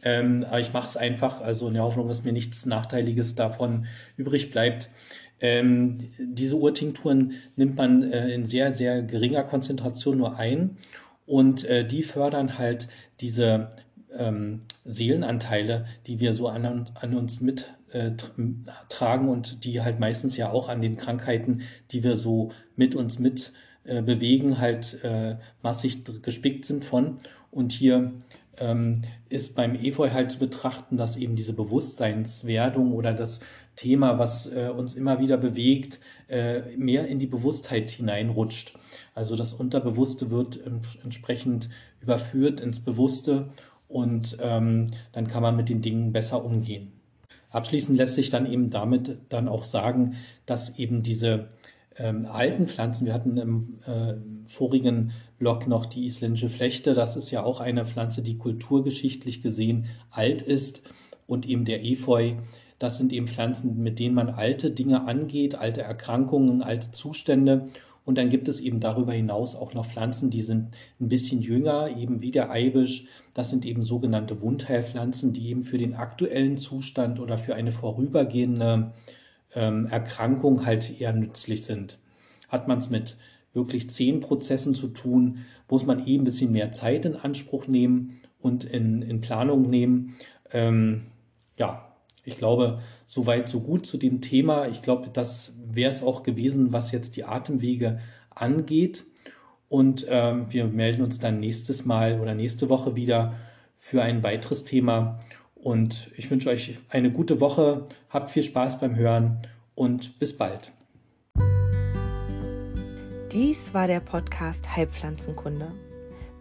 Ähm, 0.02 0.44
aber 0.48 0.60
ich 0.60 0.72
mache 0.72 0.88
es 0.88 0.96
einfach, 0.96 1.40
also 1.40 1.68
in 1.68 1.74
der 1.74 1.84
Hoffnung, 1.84 2.08
dass 2.08 2.24
mir 2.24 2.32
nichts 2.32 2.66
Nachteiliges 2.66 3.34
davon 3.34 3.86
übrig 4.16 4.50
bleibt. 4.50 4.90
Ähm, 5.40 5.98
diese 6.18 6.56
Urtinkturen 6.56 7.34
nimmt 7.56 7.76
man 7.76 8.12
äh, 8.12 8.28
in 8.32 8.44
sehr, 8.44 8.72
sehr 8.72 9.02
geringer 9.02 9.42
Konzentration 9.42 10.18
nur 10.18 10.36
ein 10.36 10.76
und 11.26 11.64
äh, 11.64 11.86
die 11.86 12.02
fördern 12.02 12.58
halt 12.58 12.88
diese 13.20 13.72
ähm, 14.16 14.60
Seelenanteile, 14.84 15.86
die 16.06 16.20
wir 16.20 16.34
so 16.34 16.48
an, 16.48 16.86
an 16.94 17.14
uns 17.14 17.40
mittragen 17.40 19.28
äh, 19.28 19.30
und 19.30 19.64
die 19.64 19.80
halt 19.80 19.98
meistens 19.98 20.36
ja 20.36 20.50
auch 20.50 20.68
an 20.68 20.80
den 20.80 20.96
Krankheiten, 20.96 21.62
die 21.90 22.02
wir 22.02 22.16
so 22.16 22.52
mit 22.76 22.94
uns 22.94 23.18
mit 23.18 23.52
äh, 23.84 24.02
bewegen, 24.02 24.58
halt 24.58 25.02
äh, 25.02 25.36
massig 25.62 26.04
gespickt 26.22 26.64
sind 26.64 26.84
von. 26.84 27.18
Und 27.50 27.72
hier 27.72 28.12
ähm, 28.58 29.02
ist 29.28 29.54
beim 29.54 29.74
Efeu 29.74 30.10
halt 30.10 30.30
zu 30.30 30.38
betrachten, 30.38 30.96
dass 30.96 31.16
eben 31.16 31.36
diese 31.36 31.52
Bewusstseinswerdung 31.52 32.92
oder 32.92 33.12
das 33.12 33.40
Thema, 33.76 34.18
was 34.18 34.52
äh, 34.52 34.68
uns 34.68 34.94
immer 34.94 35.18
wieder 35.18 35.36
bewegt, 35.38 36.00
äh, 36.28 36.60
mehr 36.76 37.06
in 37.06 37.18
die 37.18 37.26
Bewusstheit 37.26 37.90
hineinrutscht. 37.90 38.78
Also 39.14 39.36
das 39.36 39.52
Unterbewusste 39.52 40.30
wird 40.30 40.60
entsprechend 41.02 41.68
überführt 42.00 42.60
ins 42.60 42.80
Bewusste 42.80 43.50
und 43.88 44.36
ähm, 44.40 44.88
dann 45.12 45.28
kann 45.28 45.42
man 45.42 45.56
mit 45.56 45.68
den 45.68 45.82
Dingen 45.82 46.12
besser 46.12 46.44
umgehen. 46.44 46.92
Abschließend 47.50 47.98
lässt 47.98 48.14
sich 48.14 48.30
dann 48.30 48.50
eben 48.50 48.70
damit 48.70 49.18
dann 49.28 49.48
auch 49.48 49.64
sagen, 49.64 50.16
dass 50.46 50.78
eben 50.78 51.02
diese 51.02 51.48
ähm, 51.98 52.26
alten 52.26 52.66
Pflanzen, 52.66 53.06
wir 53.06 53.14
hatten 53.14 53.36
im 53.36 53.78
äh, 53.86 54.14
vorigen 54.44 55.12
Blog 55.38 55.66
noch 55.66 55.86
die 55.86 56.06
isländische 56.06 56.48
Flechte, 56.48 56.94
das 56.94 57.16
ist 57.16 57.30
ja 57.30 57.42
auch 57.42 57.60
eine 57.60 57.84
Pflanze, 57.84 58.22
die 58.22 58.36
kulturgeschichtlich 58.36 59.42
gesehen 59.42 59.86
alt 60.10 60.42
ist. 60.42 60.82
Und 61.26 61.48
eben 61.48 61.64
der 61.64 61.84
Efeu, 61.84 62.34
das 62.78 62.98
sind 62.98 63.12
eben 63.12 63.26
Pflanzen, 63.26 63.82
mit 63.82 63.98
denen 63.98 64.14
man 64.14 64.28
alte 64.28 64.70
Dinge 64.70 65.06
angeht, 65.06 65.54
alte 65.54 65.82
Erkrankungen, 65.82 66.62
alte 66.62 66.90
Zustände. 66.90 67.68
Und 68.04 68.18
dann 68.18 68.28
gibt 68.28 68.48
es 68.48 68.58
eben 68.58 68.80
darüber 68.80 69.12
hinaus 69.12 69.54
auch 69.54 69.74
noch 69.74 69.86
Pflanzen, 69.86 70.30
die 70.30 70.42
sind 70.42 70.74
ein 71.00 71.08
bisschen 71.08 71.40
jünger, 71.40 71.96
eben 71.96 72.20
wie 72.20 72.32
der 72.32 72.50
Eibisch. 72.50 73.06
Das 73.34 73.50
sind 73.50 73.64
eben 73.64 73.84
sogenannte 73.84 74.40
Wundheilpflanzen, 74.40 75.32
die 75.32 75.48
eben 75.48 75.62
für 75.62 75.78
den 75.78 75.94
aktuellen 75.94 76.56
Zustand 76.56 77.20
oder 77.20 77.38
für 77.38 77.54
eine 77.54 77.70
vorübergehende 77.70 78.92
ähm, 79.54 79.86
Erkrankung 79.86 80.66
halt 80.66 81.00
eher 81.00 81.12
nützlich 81.12 81.64
sind. 81.64 81.98
Hat 82.48 82.68
man 82.68 82.78
es 82.78 82.90
mit 82.90 83.16
wirklich 83.54 83.90
zehn 83.90 84.20
Prozessen 84.20 84.74
zu 84.74 84.88
tun, 84.88 85.38
muss 85.68 85.86
man 85.86 86.06
eben 86.06 86.22
ein 86.22 86.24
bisschen 86.24 86.52
mehr 86.52 86.72
Zeit 86.72 87.04
in 87.04 87.16
Anspruch 87.16 87.66
nehmen 87.66 88.20
und 88.40 88.64
in, 88.64 89.02
in 89.02 89.20
Planung 89.20 89.68
nehmen. 89.68 90.16
Ähm, 90.52 91.02
ja, 91.56 91.92
ich 92.24 92.36
glaube, 92.36 92.80
soweit, 93.06 93.48
so 93.48 93.60
gut 93.60 93.86
zu 93.86 93.98
dem 93.98 94.20
Thema. 94.20 94.68
Ich 94.68 94.82
glaube, 94.82 95.10
das 95.12 95.58
wäre 95.70 95.90
es 95.90 96.02
auch 96.02 96.22
gewesen, 96.22 96.72
was 96.72 96.92
jetzt 96.92 97.16
die 97.16 97.24
Atemwege 97.24 98.00
angeht. 98.30 99.04
Und 99.68 100.06
ähm, 100.08 100.46
wir 100.50 100.66
melden 100.66 101.02
uns 101.02 101.18
dann 101.18 101.40
nächstes 101.40 101.84
Mal 101.84 102.20
oder 102.20 102.34
nächste 102.34 102.68
Woche 102.68 102.94
wieder 102.96 103.34
für 103.76 104.02
ein 104.02 104.22
weiteres 104.22 104.64
Thema. 104.64 105.18
Und 105.62 106.10
ich 106.16 106.30
wünsche 106.30 106.50
euch 106.50 106.78
eine 106.90 107.10
gute 107.12 107.40
Woche. 107.40 107.86
Habt 108.10 108.30
viel 108.30 108.42
Spaß 108.42 108.80
beim 108.80 108.96
Hören 108.96 109.46
und 109.74 110.18
bis 110.18 110.36
bald. 110.36 110.72
Dies 113.32 113.72
war 113.72 113.86
der 113.86 114.00
Podcast 114.00 114.76
Heilpflanzenkunde. 114.76 115.72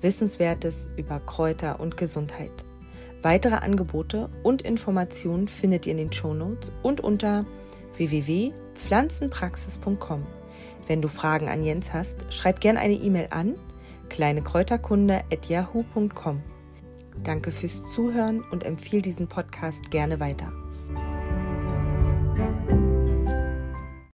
Wissenswertes 0.01 0.89
über 0.97 1.19
Kräuter 1.19 1.79
und 1.79 1.95
Gesundheit. 1.95 2.49
Weitere 3.21 3.53
Angebote 3.55 4.29
und 4.41 4.63
Informationen 4.63 5.47
findet 5.47 5.85
ihr 5.85 5.91
in 5.91 5.99
den 5.99 6.11
Shownotes 6.11 6.71
und 6.81 7.01
unter 7.01 7.45
www.pflanzenpraxis.com. 7.95 10.25
Wenn 10.87 11.03
du 11.03 11.07
Fragen 11.07 11.47
an 11.47 11.63
Jens 11.63 11.93
hast, 11.93 12.25
schreib 12.33 12.59
gerne 12.59 12.79
eine 12.79 12.95
E-Mail 12.95 13.27
an 13.29 13.53
kleinekräuterkunde@yahoo.com. 14.09 16.41
Danke 17.23 17.51
fürs 17.51 17.83
Zuhören 17.93 18.41
und 18.51 18.63
empfehle 18.63 19.01
diesen 19.01 19.27
Podcast 19.27 19.91
gerne 19.91 20.19
weiter. 20.19 20.51